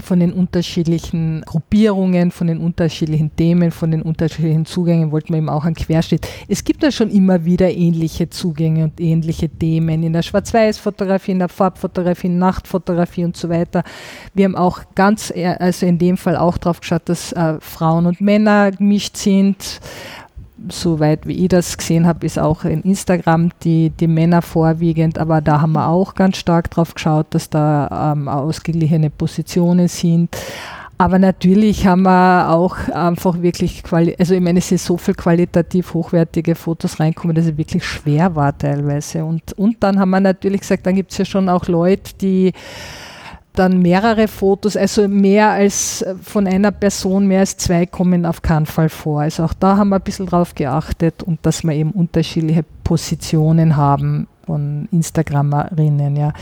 [0.00, 5.48] von den unterschiedlichen Gruppierungen, von den unterschiedlichen Themen, von den unterschiedlichen Zugängen wollten wir eben
[5.48, 6.26] auch einen Querschnitt.
[6.48, 11.38] Es gibt ja schon immer wieder ähnliche Zugänge und ähnliche Themen in der Schwarz-Weiß-Fotografie, in
[11.38, 13.82] der Farbfotografie, Nachtfotografie und so weiter.
[14.34, 18.06] Wir haben auch ganz, eher- also in dem Fall auch drauf geschaut, dass äh, Frauen
[18.06, 19.80] und Männer gemischt sind
[20.68, 25.40] soweit wie ich das gesehen habe, ist auch in Instagram die, die Männer vorwiegend, aber
[25.40, 30.36] da haben wir auch ganz stark drauf geschaut, dass da ähm, ausgeglichene Positionen sind.
[31.00, 35.14] Aber natürlich haben wir auch einfach wirklich, quali also ich meine, es ist so viel
[35.14, 39.24] qualitativ hochwertige Fotos reinkommen, dass es wirklich schwer war teilweise.
[39.24, 42.52] Und, und dann haben wir natürlich gesagt, dann gibt es ja schon auch Leute, die
[43.54, 48.42] dann mehrere Fotos, also mehr als äh, von einer Person, mehr als zwei kommen auf
[48.42, 49.22] keinen Fall vor.
[49.22, 53.76] Also auch da haben wir ein bisschen drauf geachtet und dass wir eben unterschiedliche Positionen
[53.76, 56.32] haben von Instagramerinnen, ja.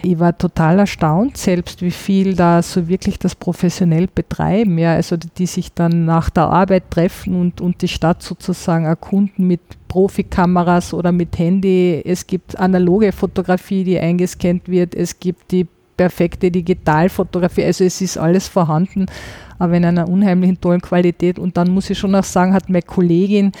[0.00, 5.16] Ich war total erstaunt selbst, wie viel da so wirklich das professionell betreiben, ja, also
[5.16, 9.60] die, die sich dann nach der Arbeit treffen und, und die Stadt sozusagen erkunden mit
[9.88, 12.00] Profikameras oder mit Handy.
[12.04, 15.66] Es gibt analoge Fotografie, die eingescannt wird, es gibt die
[15.98, 19.04] perfekte Digitalfotografie, also es ist alles vorhanden,
[19.58, 21.38] aber in einer unheimlichen tollen Qualität.
[21.38, 23.52] Und dann muss ich schon auch sagen, hat meine Kollegin,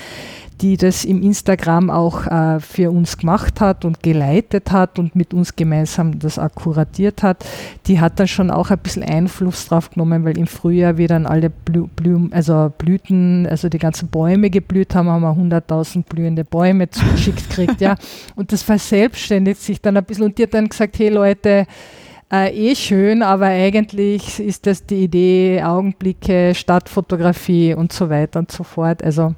[0.60, 5.32] die das im Instagram auch äh, für uns gemacht hat und geleitet hat und mit
[5.32, 7.44] uns gemeinsam das akkuratiert hat,
[7.86, 11.26] die hat da schon auch ein bisschen Einfluss drauf genommen, weil im Frühjahr wir dann
[11.26, 16.44] alle Blü Blüm, also Blüten, also die ganzen Bäume geblüht haben, haben wir 100.000 blühende
[16.44, 17.96] Bäume zugeschickt gekriegt, ja.
[18.36, 21.66] Und das verselbstständigt sich dann ein bisschen und die hat dann gesagt, hey Leute,
[22.32, 28.50] äh, eh schön, aber eigentlich ist das die Idee, Augenblicke, Stadtfotografie und so weiter und
[28.50, 29.02] so fort.
[29.02, 29.34] Also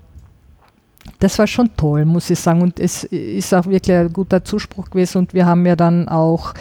[1.18, 2.62] das war schon toll, muss ich sagen.
[2.62, 5.18] Und es ist auch wirklich ein guter Zuspruch gewesen.
[5.18, 6.54] Und wir haben ja dann auch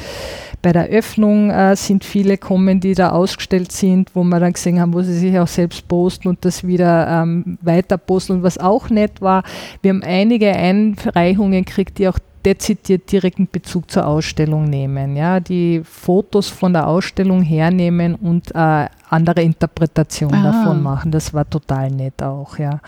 [0.61, 4.79] bei der Öffnung äh, sind viele kommen, die da ausgestellt sind, wo wir dann gesehen
[4.79, 8.33] haben, wo sie sich auch selbst posten und das wieder ähm, weiter posten.
[8.33, 9.43] Und was auch nett war,
[9.81, 15.81] wir haben einige Einreichungen gekriegt, die auch dezidiert direkten Bezug zur Ausstellung nehmen, ja, die
[15.83, 20.43] Fotos von der Ausstellung hernehmen und äh, andere Interpretation Ah.
[20.43, 21.11] davon machen.
[21.11, 22.79] Das war total nett auch, ja.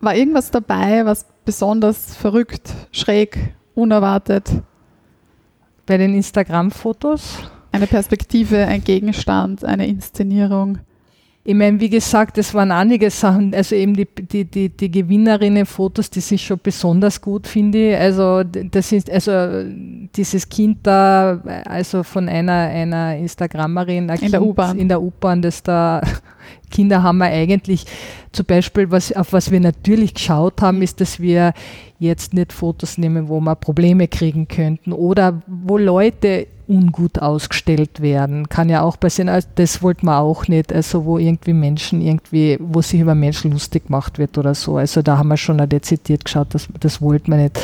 [0.00, 4.50] war irgendwas dabei, was besonders verrückt, schräg, unerwartet,
[5.86, 7.38] Bei den Instagram-Fotos?
[7.72, 10.78] eine Perspektive, ein Gegenstand, eine Inszenierung.
[11.44, 16.10] Ich meine, wie gesagt, es waren einige Sachen, also eben die, die, die, die Gewinnerinnen-Fotos,
[16.10, 17.96] die sich schon besonders gut finde.
[17.96, 19.64] Also das ist, also
[20.14, 24.78] dieses Kind da, also von einer, einer Instagrammerin, ein In der U-Bahn.
[24.78, 26.02] In der U-Bahn, das da
[26.70, 27.86] Kinder haben wir eigentlich
[28.32, 31.54] zum Beispiel, was, auf was wir natürlich geschaut haben, ist, dass wir
[31.98, 38.48] jetzt nicht Fotos nehmen, wo wir Probleme kriegen könnten oder wo Leute ungut ausgestellt werden.
[38.48, 42.58] Kann ja auch passieren, also das wollten wir auch nicht, also wo irgendwie Menschen irgendwie,
[42.60, 44.76] wo sich über Menschen lustig gemacht wird oder so.
[44.76, 47.58] Also da haben wir schon dezidiert geschaut, das, das wollten wir nicht.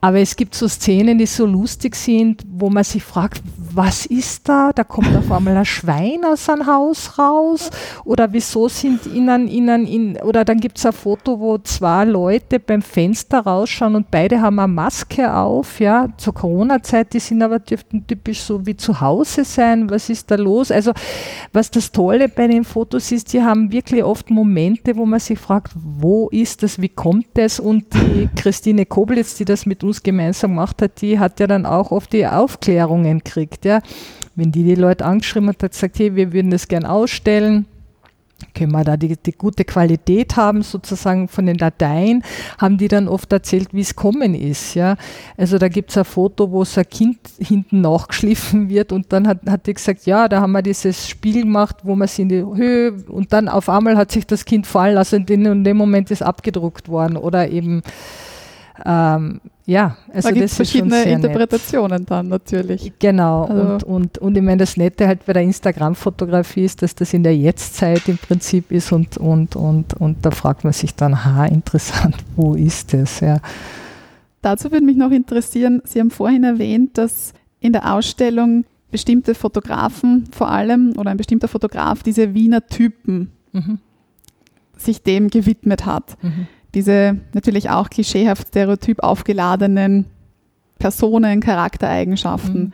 [0.00, 3.42] Aber es gibt so Szenen, die so lustig sind, wo man sich fragt,
[3.74, 4.70] was ist da?
[4.72, 7.70] Da kommt auf einmal ein Schwein aus einem Haus raus.
[8.04, 12.60] Oder wieso sind ihnen, ihnen, in, oder dann gibt es ein Foto, wo zwei Leute
[12.60, 17.58] beim Fenster rausschauen und beide haben eine Maske auf, ja, zur Corona-Zeit, die sind aber
[17.58, 19.90] dürften typisch so wie zu Hause sein.
[19.90, 20.70] Was ist da los?
[20.70, 20.92] Also,
[21.52, 25.38] was das Tolle bei den Fotos ist, die haben wirklich oft Momente, wo man sich
[25.38, 27.58] fragt, wo ist das, wie kommt das?
[27.58, 31.90] Und die Christine Koblitz, die das mit gemeinsam gemacht hat, die hat ja dann auch
[31.90, 33.80] oft die Aufklärungen gekriegt, ja.
[34.34, 37.66] Wenn die die Leute angeschrieben hat, hat gesagt, hey, wir würden das gern ausstellen,
[38.54, 42.22] können wir da die, die gute Qualität haben, sozusagen von den Dateien,
[42.58, 44.74] haben die dann oft erzählt, wie es kommen ist.
[44.74, 44.96] Ja.
[45.36, 49.26] Also da gibt es ein Foto, wo so ein Kind hinten nachgeschliffen wird und dann
[49.26, 52.28] hat, hat die gesagt, ja, da haben wir dieses Spiel gemacht, wo man sie in
[52.28, 55.76] die Höhe und dann auf einmal hat sich das Kind fallen lassen und in dem
[55.76, 57.82] Moment ist abgedruckt worden oder eben
[58.84, 61.24] ähm, ja, also da gibt es verschiedene sehr nett.
[61.24, 62.92] Interpretationen dann natürlich.
[62.98, 66.94] Genau, Also- und, und, und ich meine, das Nette halt bei der Instagram-Fotografie ist, dass
[66.94, 70.94] das in der Jetztzeit im Prinzip ist und, und, und, und da fragt man sich
[70.94, 73.20] dann, ha, interessant, wo ist das?
[73.20, 73.40] Ja.
[74.40, 80.24] Dazu würde mich noch interessieren, Sie haben vorhin erwähnt, dass in der Ausstellung bestimmte Fotografen
[80.32, 83.78] vor allem oder ein bestimmter Fotograf diese Wiener Typen Mhm.
[84.76, 86.16] sich dem gewidmet hat.
[86.22, 86.46] Mhm.
[86.74, 90.06] Diese natürlich auch klischeehaft stereotyp aufgeladenen
[90.78, 92.60] Personen, Charaktereigenschaften.
[92.60, 92.72] Mhm.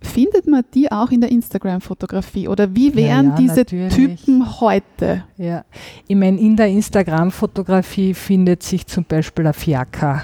[0.00, 3.94] Findet man die auch in der Instagram-Fotografie oder wie Ja, wären ja, diese natürlich.
[3.94, 5.24] Typen heute?
[5.36, 5.64] Ja,
[6.06, 10.22] ich meine, in der Instagram-Fotografie findet sich zum Beispiel ein Fiaker.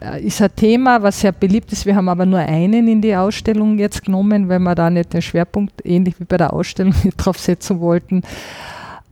[0.00, 1.86] Äh, Ist ein Thema, was sehr beliebt ist.
[1.86, 5.22] Wir haben aber nur einen in die Ausstellung jetzt genommen, weil wir da nicht den
[5.22, 8.22] Schwerpunkt, ähnlich wie bei der Ausstellung, drauf setzen wollten.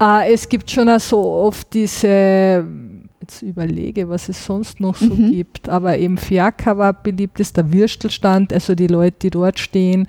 [0.01, 2.65] Äh, Es gibt schon auch so oft diese,
[3.23, 5.31] jetzt überlege, was es sonst noch so Mhm.
[5.31, 10.07] gibt, aber eben Fiaker war beliebt, ist der Würstelstand, also die Leute, die dort stehen.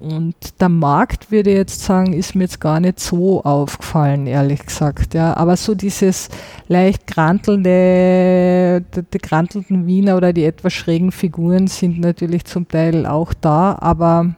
[0.00, 4.66] Und der Markt, würde ich jetzt sagen, ist mir jetzt gar nicht so aufgefallen, ehrlich
[4.66, 5.14] gesagt.
[5.14, 5.34] Ja.
[5.36, 6.28] Aber so dieses
[6.68, 13.06] leicht grantelnde, die, die grantelnden Wiener oder die etwas schrägen Figuren sind natürlich zum Teil
[13.06, 14.34] auch da, aber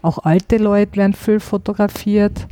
[0.00, 2.46] auch alte Leute werden viel fotografiert.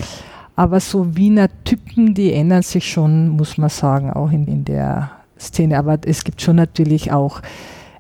[0.63, 5.11] Aber so Wiener Typen, die ändern sich schon, muss man sagen, auch in, in der
[5.37, 5.77] Szene.
[5.77, 7.43] Aber es gibt schon natürlich auch,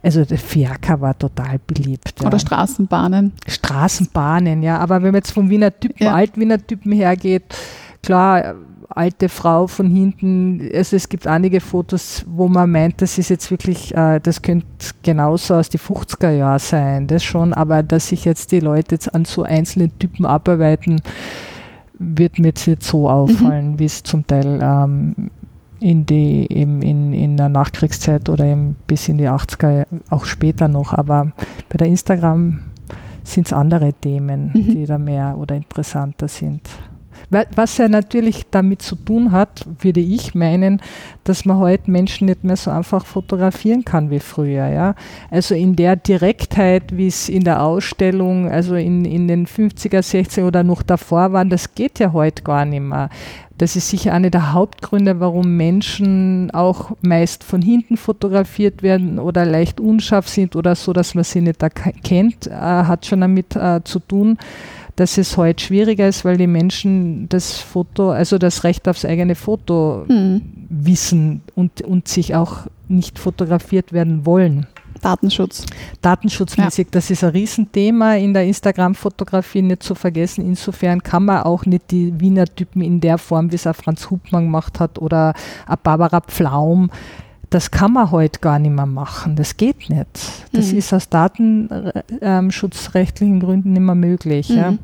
[0.00, 2.20] also der Fiaker war total beliebt.
[2.20, 2.28] ja.
[2.28, 3.32] Oder Straßenbahnen?
[3.48, 4.78] Straßenbahnen, ja.
[4.78, 6.14] Aber wenn man jetzt vom Wiener Typen, Ja.
[6.14, 7.42] Alt-Wiener Typen hergeht,
[8.00, 8.54] klar,
[8.90, 13.50] alte Frau von hinten, also es gibt einige Fotos, wo man meint, das ist jetzt
[13.50, 14.66] wirklich, äh, das könnte
[15.02, 19.12] genauso aus die 50er Jahren sein, das schon, aber dass sich jetzt die Leute jetzt
[19.12, 21.00] an so einzelnen Typen abarbeiten,
[22.02, 25.30] wird mir jetzt nicht so auffallen, wie es zum Teil ähm,
[25.80, 30.68] in die eben in, in der Nachkriegszeit oder eben bis in die 80er, auch später
[30.68, 31.32] noch, aber
[31.68, 32.60] bei der Instagram
[33.24, 34.70] sind es andere Themen, Mhm.
[34.70, 36.60] die da mehr oder interessanter sind.
[37.30, 40.80] Wa- Was ja natürlich damit zu tun hat, würde ich meinen,
[41.24, 44.68] dass man heute Menschen nicht mehr so einfach fotografieren kann wie früher.
[44.68, 44.94] Ja?
[45.30, 50.46] Also in der Direktheit, wie es in der Ausstellung, also in, in den 50er, 60er
[50.46, 53.08] oder noch davor waren, das geht ja heute gar nicht mehr.
[53.58, 59.44] Das ist sicher einer der Hauptgründe, warum Menschen auch meist von hinten fotografiert werden oder
[59.44, 63.80] leicht unscharf sind oder so, dass man sie nicht erkennt, äh, hat schon damit äh,
[63.84, 64.36] zu tun,
[64.96, 69.34] dass es heute schwieriger ist, weil die Menschen das Foto, also das Recht aufs eigene
[69.34, 70.42] Foto Hm.
[70.68, 74.66] wissen und, und sich auch nicht fotografiert werden wollen.
[75.00, 75.66] Datenschutz.
[76.00, 80.46] Datenschutzmäßig, das ist ein Riesenthema in der Instagram-Fotografie nicht zu vergessen.
[80.46, 84.10] Insofern kann man auch nicht die Wiener Typen in der Form, wie es ein Franz
[84.10, 85.34] Hupmann gemacht hat oder
[85.82, 86.90] Barbara Pflaum,
[87.52, 89.36] das kann man heute gar nicht mehr machen.
[89.36, 90.08] Das geht nicht.
[90.52, 90.78] Das Mhm.
[90.78, 94.48] ist aus datenschutzrechtlichen Gründen nicht mehr möglich.
[94.48, 94.72] Ja.
[94.72, 94.78] Mhm.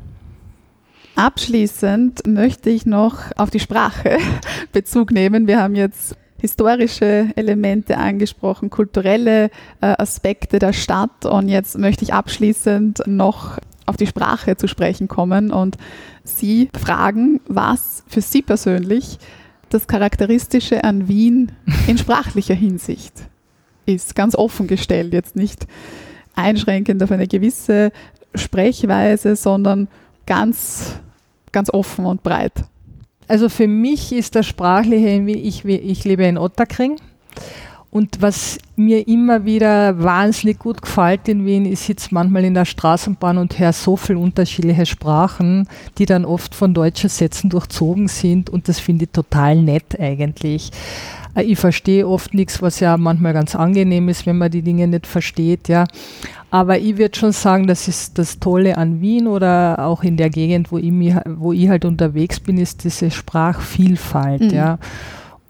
[1.15, 4.17] Abschließend möchte ich noch auf die Sprache
[4.71, 5.47] Bezug nehmen.
[5.47, 9.45] Wir haben jetzt historische Elemente angesprochen, kulturelle
[9.81, 15.09] äh, Aspekte der Stadt und jetzt möchte ich abschließend noch auf die Sprache zu sprechen
[15.09, 15.75] kommen und
[16.23, 19.19] Sie fragen, was für Sie persönlich
[19.69, 21.51] das Charakteristische an Wien
[21.87, 23.13] in sprachlicher Hinsicht
[23.85, 24.15] ist.
[24.15, 25.67] Ganz offen gestellt, jetzt nicht
[26.35, 27.91] einschränkend auf eine gewisse
[28.35, 29.87] Sprechweise, sondern
[30.25, 30.99] ganz,
[31.51, 32.53] ganz offen und breit.
[33.27, 36.97] Also für mich ist das Sprachliche, ich, ich lebe in Otterkring
[37.91, 42.65] und was mir immer wieder wahnsinnig gut gefällt in Wien, ich sitze manchmal in der
[42.65, 45.67] Straßenbahn und höre so viele unterschiedliche Sprachen,
[45.97, 50.71] die dann oft von deutschen Sätzen durchzogen sind und das finde ich total nett eigentlich.
[51.35, 54.87] Äh, ich verstehe oft nichts, was ja manchmal ganz angenehm ist, wenn man die Dinge
[54.87, 55.85] nicht versteht, ja.
[56.51, 60.29] Aber ich würde schon sagen, das ist das Tolle an Wien oder auch in der
[60.29, 64.49] Gegend, wo ich, mich, wo ich halt unterwegs bin, ist diese Sprachvielfalt, mhm.
[64.49, 64.79] ja.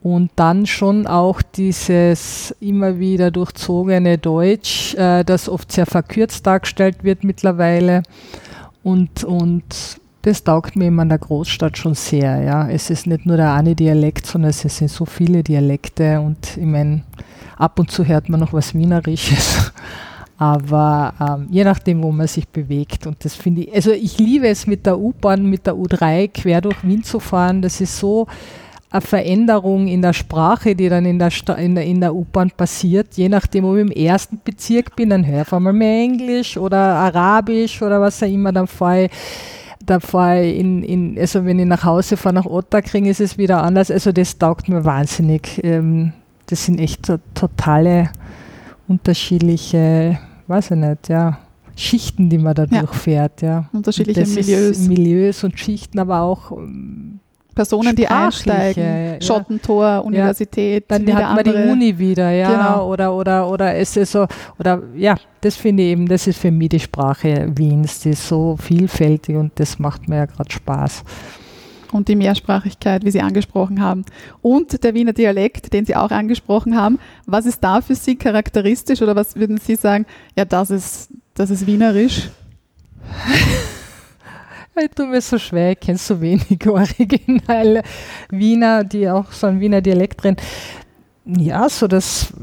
[0.02, 7.04] Und dann schon auch dieses immer wieder durchzogene Deutsch, äh, das oft sehr verkürzt dargestellt
[7.04, 8.04] wird mittlerweile.
[8.82, 12.42] Und, und das taugt mir immer in der Großstadt schon sehr.
[12.42, 12.70] Ja.
[12.70, 16.22] Es ist nicht nur der eine Dialekt, sondern es sind so viele Dialekte.
[16.22, 17.04] Und ich meine,
[17.58, 19.72] ab und zu hört man noch was Wienerisches.
[20.38, 23.06] Aber ähm, je nachdem, wo man sich bewegt.
[23.06, 26.62] Und das finde ich, also ich liebe es mit der U-Bahn, mit der U3 quer
[26.62, 27.62] durch Wien zu fahren.
[27.62, 28.26] Das ist so
[28.92, 33.16] eine Veränderung in der Sprache, die dann in der, in der, in der U-Bahn passiert.
[33.16, 36.78] Je nachdem, ob ich im ersten Bezirk bin, dann höre ich einmal mehr Englisch oder
[36.78, 38.52] Arabisch oder was auch immer.
[38.52, 39.12] Dann fahre ich,
[39.86, 43.38] dann fahre ich in, in, also wenn ich nach Hause fahre, nach Otterkring, ist es
[43.38, 43.92] wieder anders.
[43.92, 45.64] Also das taugt mir wahnsinnig.
[45.64, 46.14] Ähm,
[46.48, 48.10] das sind echt so totale
[48.88, 50.18] unterschiedliche,
[50.48, 51.38] weiß ich nicht, ja,
[51.76, 52.80] Schichten, die man da ja.
[52.80, 53.44] durchfährt.
[53.44, 53.70] Ja.
[53.72, 54.80] Unterschiedliche Milieus.
[54.80, 57.20] Milieus und Schichten, aber auch ähm,
[57.60, 59.22] Personen, die einsteigen, ja.
[59.22, 62.90] Schottentor, Universität, dann hat man die Uni wieder, ja, genau.
[62.90, 66.52] oder oder oder es ist so oder ja, das finde ich eben, das ist für
[66.52, 71.04] mich die Sprache Wiens, die ist so vielfältig und das macht mir ja gerade Spaß.
[71.92, 74.06] Und die Mehrsprachigkeit, wie Sie angesprochen haben.
[74.42, 77.00] Und der Wiener Dialekt, den Sie auch angesprochen haben.
[77.26, 80.06] Was ist da für Sie charakteristisch oder was würden Sie sagen,
[80.38, 82.30] ja, das ist, das ist wienerisch?
[84.82, 87.84] Ich tue mir so schwer, kenne so wenig originale
[88.30, 90.38] Wiener, die auch so einen Wiener Dialekt drin.
[91.26, 92.34] Ja, so das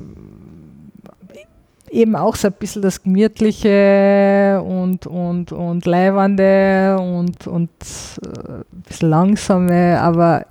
[1.90, 8.82] eben auch so ein bisschen das Gemütliche und, und, und Leibende und, und äh, ein
[8.86, 10.46] bisschen Langsame, aber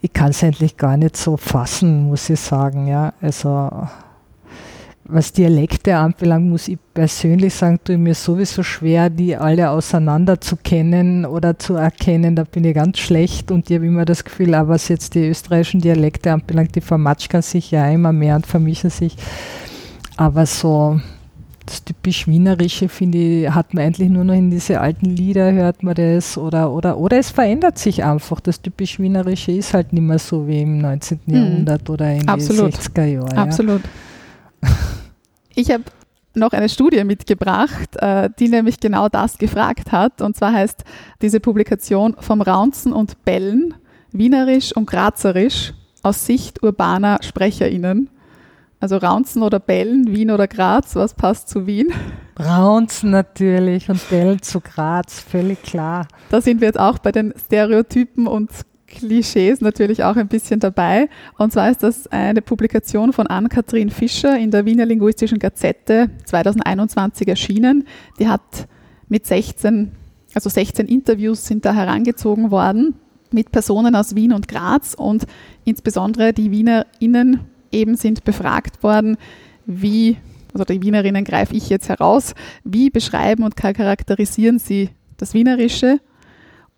[0.00, 2.86] ich kann es endlich gar nicht so fassen, muss ich sagen.
[2.86, 3.70] Ja, also
[5.08, 10.40] was Dialekte anbelangt, muss ich persönlich sagen, tue ich mir sowieso schwer, die alle auseinander
[10.40, 12.36] zu kennen oder zu erkennen.
[12.36, 15.28] Da bin ich ganz schlecht und ich habe immer das Gefühl, aber was jetzt die
[15.28, 19.16] österreichischen Dialekte anbelangt, die vermatschern sich ja immer mehr und vermischen sich.
[20.16, 21.00] Aber so
[21.66, 25.82] das typisch Wienerische, finde ich, hat man eigentlich nur noch in diese alten Lieder, hört
[25.82, 28.40] man das, oder, oder, oder es verändert sich einfach.
[28.40, 31.20] Das typisch Wienerische ist halt nicht mehr so wie im 19.
[31.26, 31.34] Mhm.
[31.34, 32.72] Jahrhundert oder in Absolut.
[32.72, 33.38] den 60er Jahren.
[33.38, 33.82] Absolut.
[33.82, 34.70] Ja.
[35.56, 35.84] Ich habe
[36.34, 40.20] noch eine Studie mitgebracht, äh, die nämlich genau das gefragt hat.
[40.20, 40.84] Und zwar heißt
[41.22, 43.74] diese Publikation vom Raunzen und Bellen,
[44.12, 48.10] Wienerisch und Grazerisch aus Sicht urbaner SprecherInnen.
[48.80, 51.90] Also Raunzen oder Bellen, Wien oder Graz, was passt zu Wien?
[52.38, 56.06] Raunzen natürlich und Bellen zu Graz, völlig klar.
[56.28, 58.50] Da sind wir jetzt auch bei den Stereotypen und
[58.96, 61.08] Klischees natürlich auch ein bisschen dabei.
[61.38, 67.28] Und zwar ist das eine Publikation von Ann-Kathrin Fischer in der Wiener Linguistischen Gazette 2021
[67.28, 67.86] erschienen.
[68.18, 68.66] Die hat
[69.08, 69.92] mit 16,
[70.34, 72.94] also 16 Interviews sind da herangezogen worden
[73.30, 75.26] mit Personen aus Wien und Graz und
[75.64, 77.40] insbesondere die WienerInnen
[77.72, 79.18] eben sind befragt worden,
[79.66, 80.16] wie,
[80.54, 82.34] also die Wienerinnen greife ich jetzt heraus,
[82.64, 86.00] wie beschreiben und charakterisieren sie das Wienerische?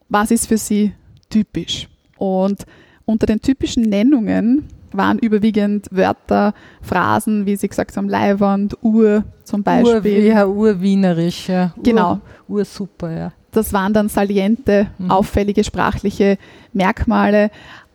[0.08, 0.92] Was ist für sie
[1.28, 1.88] typisch?
[2.18, 2.64] Und
[3.04, 9.62] unter den typischen Nennungen waren überwiegend Wörter, Phrasen, wie Sie gesagt haben, Leiwand, Ur zum
[9.62, 10.18] Beispiel.
[10.18, 11.72] Ur, ja, urwienerisch, ja.
[11.82, 12.20] Genau.
[12.48, 13.32] Ur, super, ja.
[13.50, 15.10] Das waren dann saliente, mhm.
[15.10, 16.38] auffällige sprachliche
[16.72, 17.50] Merkmale.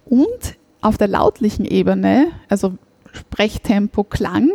[0.06, 2.74] Und auf der lautlichen Ebene, also
[3.12, 4.50] Sprechtempo, Klang,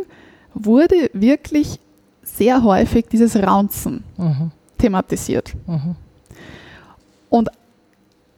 [0.55, 1.79] wurde wirklich
[2.23, 4.51] sehr häufig dieses Raunzen mhm.
[4.77, 5.55] thematisiert.
[5.67, 5.97] Mhm.
[7.31, 7.49] Und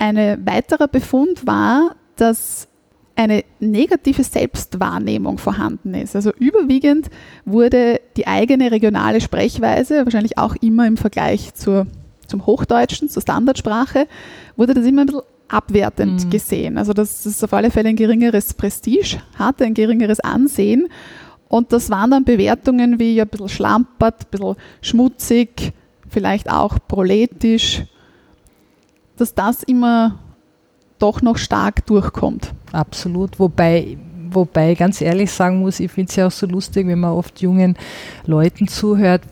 [0.01, 2.69] ein weiterer Befund war, dass
[3.17, 6.17] eine negative Selbstwahrnehmung vorhanden ist.
[6.17, 7.11] Also überwiegend
[7.45, 11.87] wurde die eigene regionale Sprechweise, wahrscheinlich auch immer im Vergleich zur,
[12.27, 14.07] zum Hochdeutschen, zur Standardsprache,
[14.57, 16.31] wurde das immer ein bisschen abwertend mhm.
[16.31, 16.79] gesehen.
[16.79, 20.89] Also dass es auf alle Fälle ein geringeres Prestige hatte, ein geringeres Ansehen.
[21.49, 25.73] Und das waren dann Bewertungen wie ein bisschen schlampert, ein bisschen schmutzig,
[26.09, 27.85] vielleicht auch proletisch,
[29.21, 30.19] dass das immer
[30.99, 32.53] doch noch stark durchkommt.
[32.73, 33.39] Absolut.
[33.39, 33.99] Wobei,
[34.31, 37.41] wobei ganz ehrlich sagen muss, ich finde es ja auch so lustig, wenn man oft
[37.41, 37.77] jungen
[38.27, 39.23] Leuten zuhört,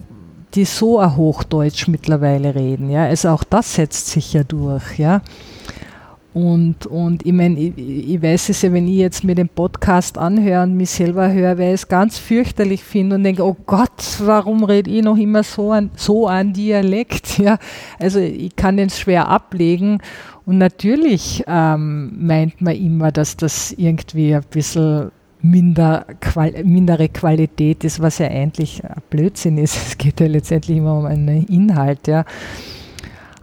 [0.54, 2.90] die so ein Hochdeutsch mittlerweile reden.
[2.90, 3.04] Ja?
[3.04, 4.98] Also auch das setzt sich ja durch.
[4.98, 5.20] Ja?
[6.34, 10.18] Und, und ich meine, ich, ich, weiß es ja, wenn ich jetzt mir den Podcast
[10.18, 14.18] anhöre und mich selber höre, weil ich es ganz fürchterlich finde und denke, oh Gott,
[14.20, 17.38] warum rede ich noch immer so an, so an Dialekt?
[17.38, 17.58] Ja?
[18.00, 20.00] Also ich kann den schwer ablegen.
[20.44, 27.84] Und natürlich ähm, meint man immer, dass das irgendwie ein bisschen minder, qual mindere Qualität
[27.84, 29.76] ist, was ja eigentlich Blödsinn ist.
[29.88, 32.24] Es geht ja letztendlich immer um einen Inhalt, ja.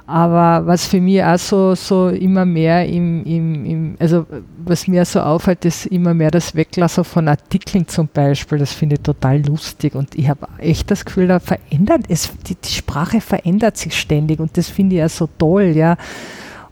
[0.07, 4.27] Aber was für mich auch so, so immer mehr im, im, im, also
[4.63, 8.59] was mir so auffällt, ist immer mehr das Weglassen von Artikeln zum Beispiel.
[8.59, 12.53] Das finde ich total lustig und ich habe echt das Gefühl, da verändert es, die,
[12.53, 15.97] die Sprache verändert sich ständig und das finde ich ja so toll, ja.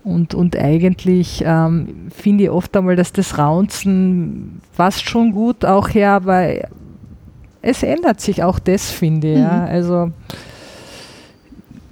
[0.04, 5.90] Und, und eigentlich ähm, finde ich oft einmal, dass das Raunzen passt schon gut auch
[5.90, 6.50] her, aber
[7.64, 9.38] es ändert sich auch das, finde ich.
[9.38, 9.44] Mhm.
[9.44, 9.66] Ja.
[9.66, 10.12] Also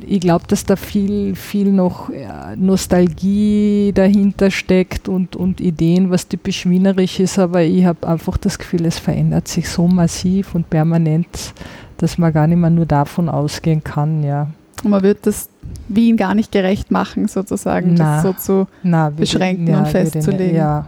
[0.08, 6.28] ich glaube, dass da viel, viel noch ja, Nostalgie dahinter steckt und, und Ideen, was
[6.28, 10.70] typisch wienerisch ist, aber ich habe einfach das Gefühl, es verändert sich so massiv und
[10.70, 11.54] permanent,
[11.98, 14.48] dass man gar nicht mehr nur davon ausgehen kann, ja.
[14.84, 15.50] Und man wird das
[15.88, 20.56] Wien gar nicht gerecht machen, sozusagen, na, das so zu na, beschränken ja, und festzulegen.
[20.56, 20.88] Ja,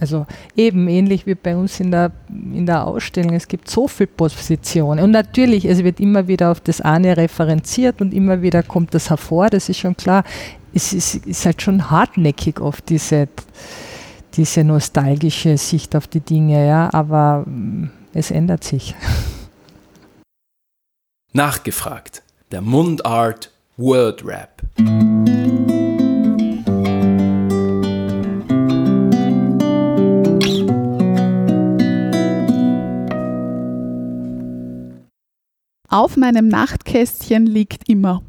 [0.00, 0.26] also
[0.56, 3.34] eben ähnlich wie bei uns in der, in der Ausstellung.
[3.34, 5.02] Es gibt so viele Positionen.
[5.02, 9.10] Und natürlich, es wird immer wieder auf das eine referenziert und immer wieder kommt das
[9.10, 10.24] hervor, das ist schon klar.
[10.72, 13.28] Es ist, ist halt schon hartnäckig oft diese,
[14.34, 18.94] diese nostalgische Sicht auf die Dinge, ja, aber mm, es ändert sich.
[21.32, 24.62] Nachgefragt der Mundart Word Rap.
[35.88, 38.20] Auf meinem Nachtkästchen liegt immer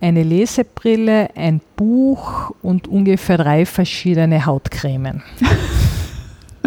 [0.00, 5.22] eine Lesebrille, ein Buch und ungefähr drei verschiedene Hautcremen.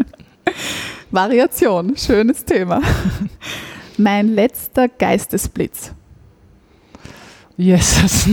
[1.11, 2.81] Variation, schönes Thema.
[3.97, 5.93] mein letzter Geistesblitz.
[7.57, 8.29] Jesus.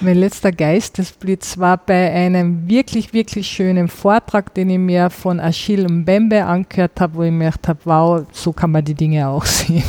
[0.00, 5.88] Mein letzter Geistesblitz war bei einem wirklich, wirklich schönen Vortrag, den ich mir von Achille
[5.88, 9.44] Mbembe angehört habe, wo ich mir gedacht habe, wow, so kann man die Dinge auch
[9.44, 9.84] sehen.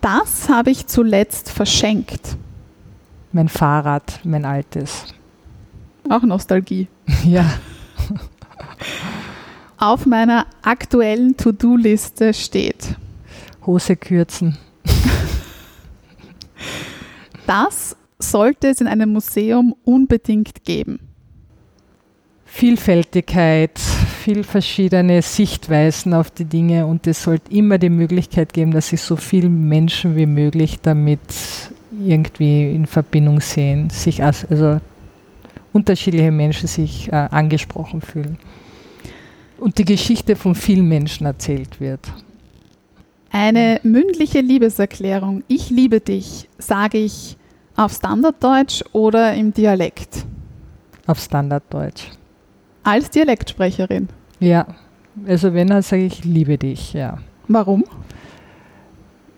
[0.00, 2.36] Das habe ich zuletzt verschenkt.
[3.32, 5.06] Mein Fahrrad, mein altes.
[6.08, 6.88] Auch Nostalgie.
[7.24, 7.44] Ja.
[9.78, 12.96] Auf meiner aktuellen To-Do-Liste steht
[13.66, 14.56] Hose kürzen.
[17.46, 21.00] Das sollte es in einem Museum unbedingt geben.
[22.44, 28.88] Vielfältigkeit, viel verschiedene Sichtweisen auf die Dinge und es sollte immer die Möglichkeit geben, dass
[28.88, 31.20] sich so viele Menschen wie möglich damit
[31.98, 34.80] irgendwie in Verbindung sehen, sich als, also
[35.72, 38.38] unterschiedliche Menschen sich äh, angesprochen fühlen
[39.58, 42.00] und die Geschichte von vielen Menschen erzählt wird.
[43.30, 47.36] Eine mündliche Liebeserklärung, ich liebe dich, sage ich
[47.76, 50.24] auf Standarddeutsch oder im Dialekt?
[51.06, 52.04] Auf Standarddeutsch.
[52.84, 54.08] Als Dialektsprecherin?
[54.40, 54.66] Ja,
[55.26, 57.18] also wenn, dann sage ich, liebe dich, ja.
[57.48, 57.84] Warum?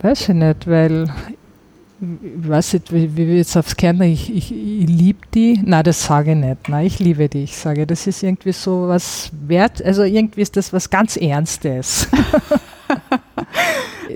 [0.01, 1.11] Weiß ich nicht, weil
[2.01, 5.61] ich weiß nicht, wie, wie jetzt aufs Kärntner, ich, ich, ich liebe die.
[5.65, 6.69] Nein, das sage ich nicht.
[6.69, 7.87] Nein, ich liebe dich, ich sage.
[7.87, 12.09] Das ist irgendwie so was wert, also irgendwie ist das was ganz Ernstes.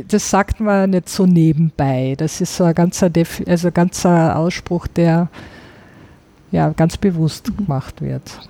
[0.09, 2.15] das sagt man nicht so nebenbei.
[2.17, 5.29] Das ist so ein ganzer, Def also ganzer Ausspruch, der
[6.51, 7.57] ja ganz bewusst mhm.
[7.57, 8.41] gemacht wird.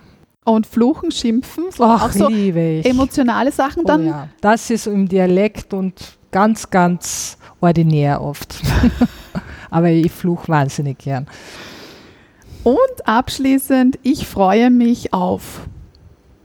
[0.44, 4.02] Und Fluchen, Schimpfen, so Ach, auch so emotionale Sachen dann?
[4.02, 4.28] Oh ja.
[4.40, 5.94] Das ist im Dialekt und
[6.30, 8.54] ganz, ganz ordinär oft.
[9.70, 11.26] Aber ich fluche wahnsinnig gern.
[12.64, 15.68] Und abschließend, ich freue mich auf.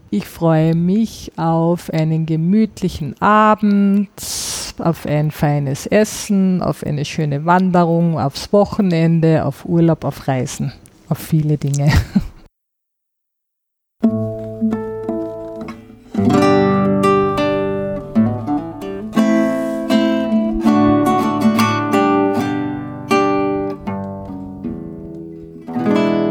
[0.10, 4.10] Ich freue mich auf einen gemütlichen Abend,
[4.82, 10.74] auf ein feines Essen, auf eine schöne Wanderung, aufs Wochenende, auf Urlaub, auf Reisen,
[11.10, 11.92] auf viele Dinge.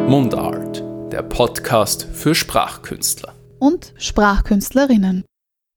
[0.08, 5.24] Mundart, der Podcast für Sprachkünstler und Sprachkünstlerinnen.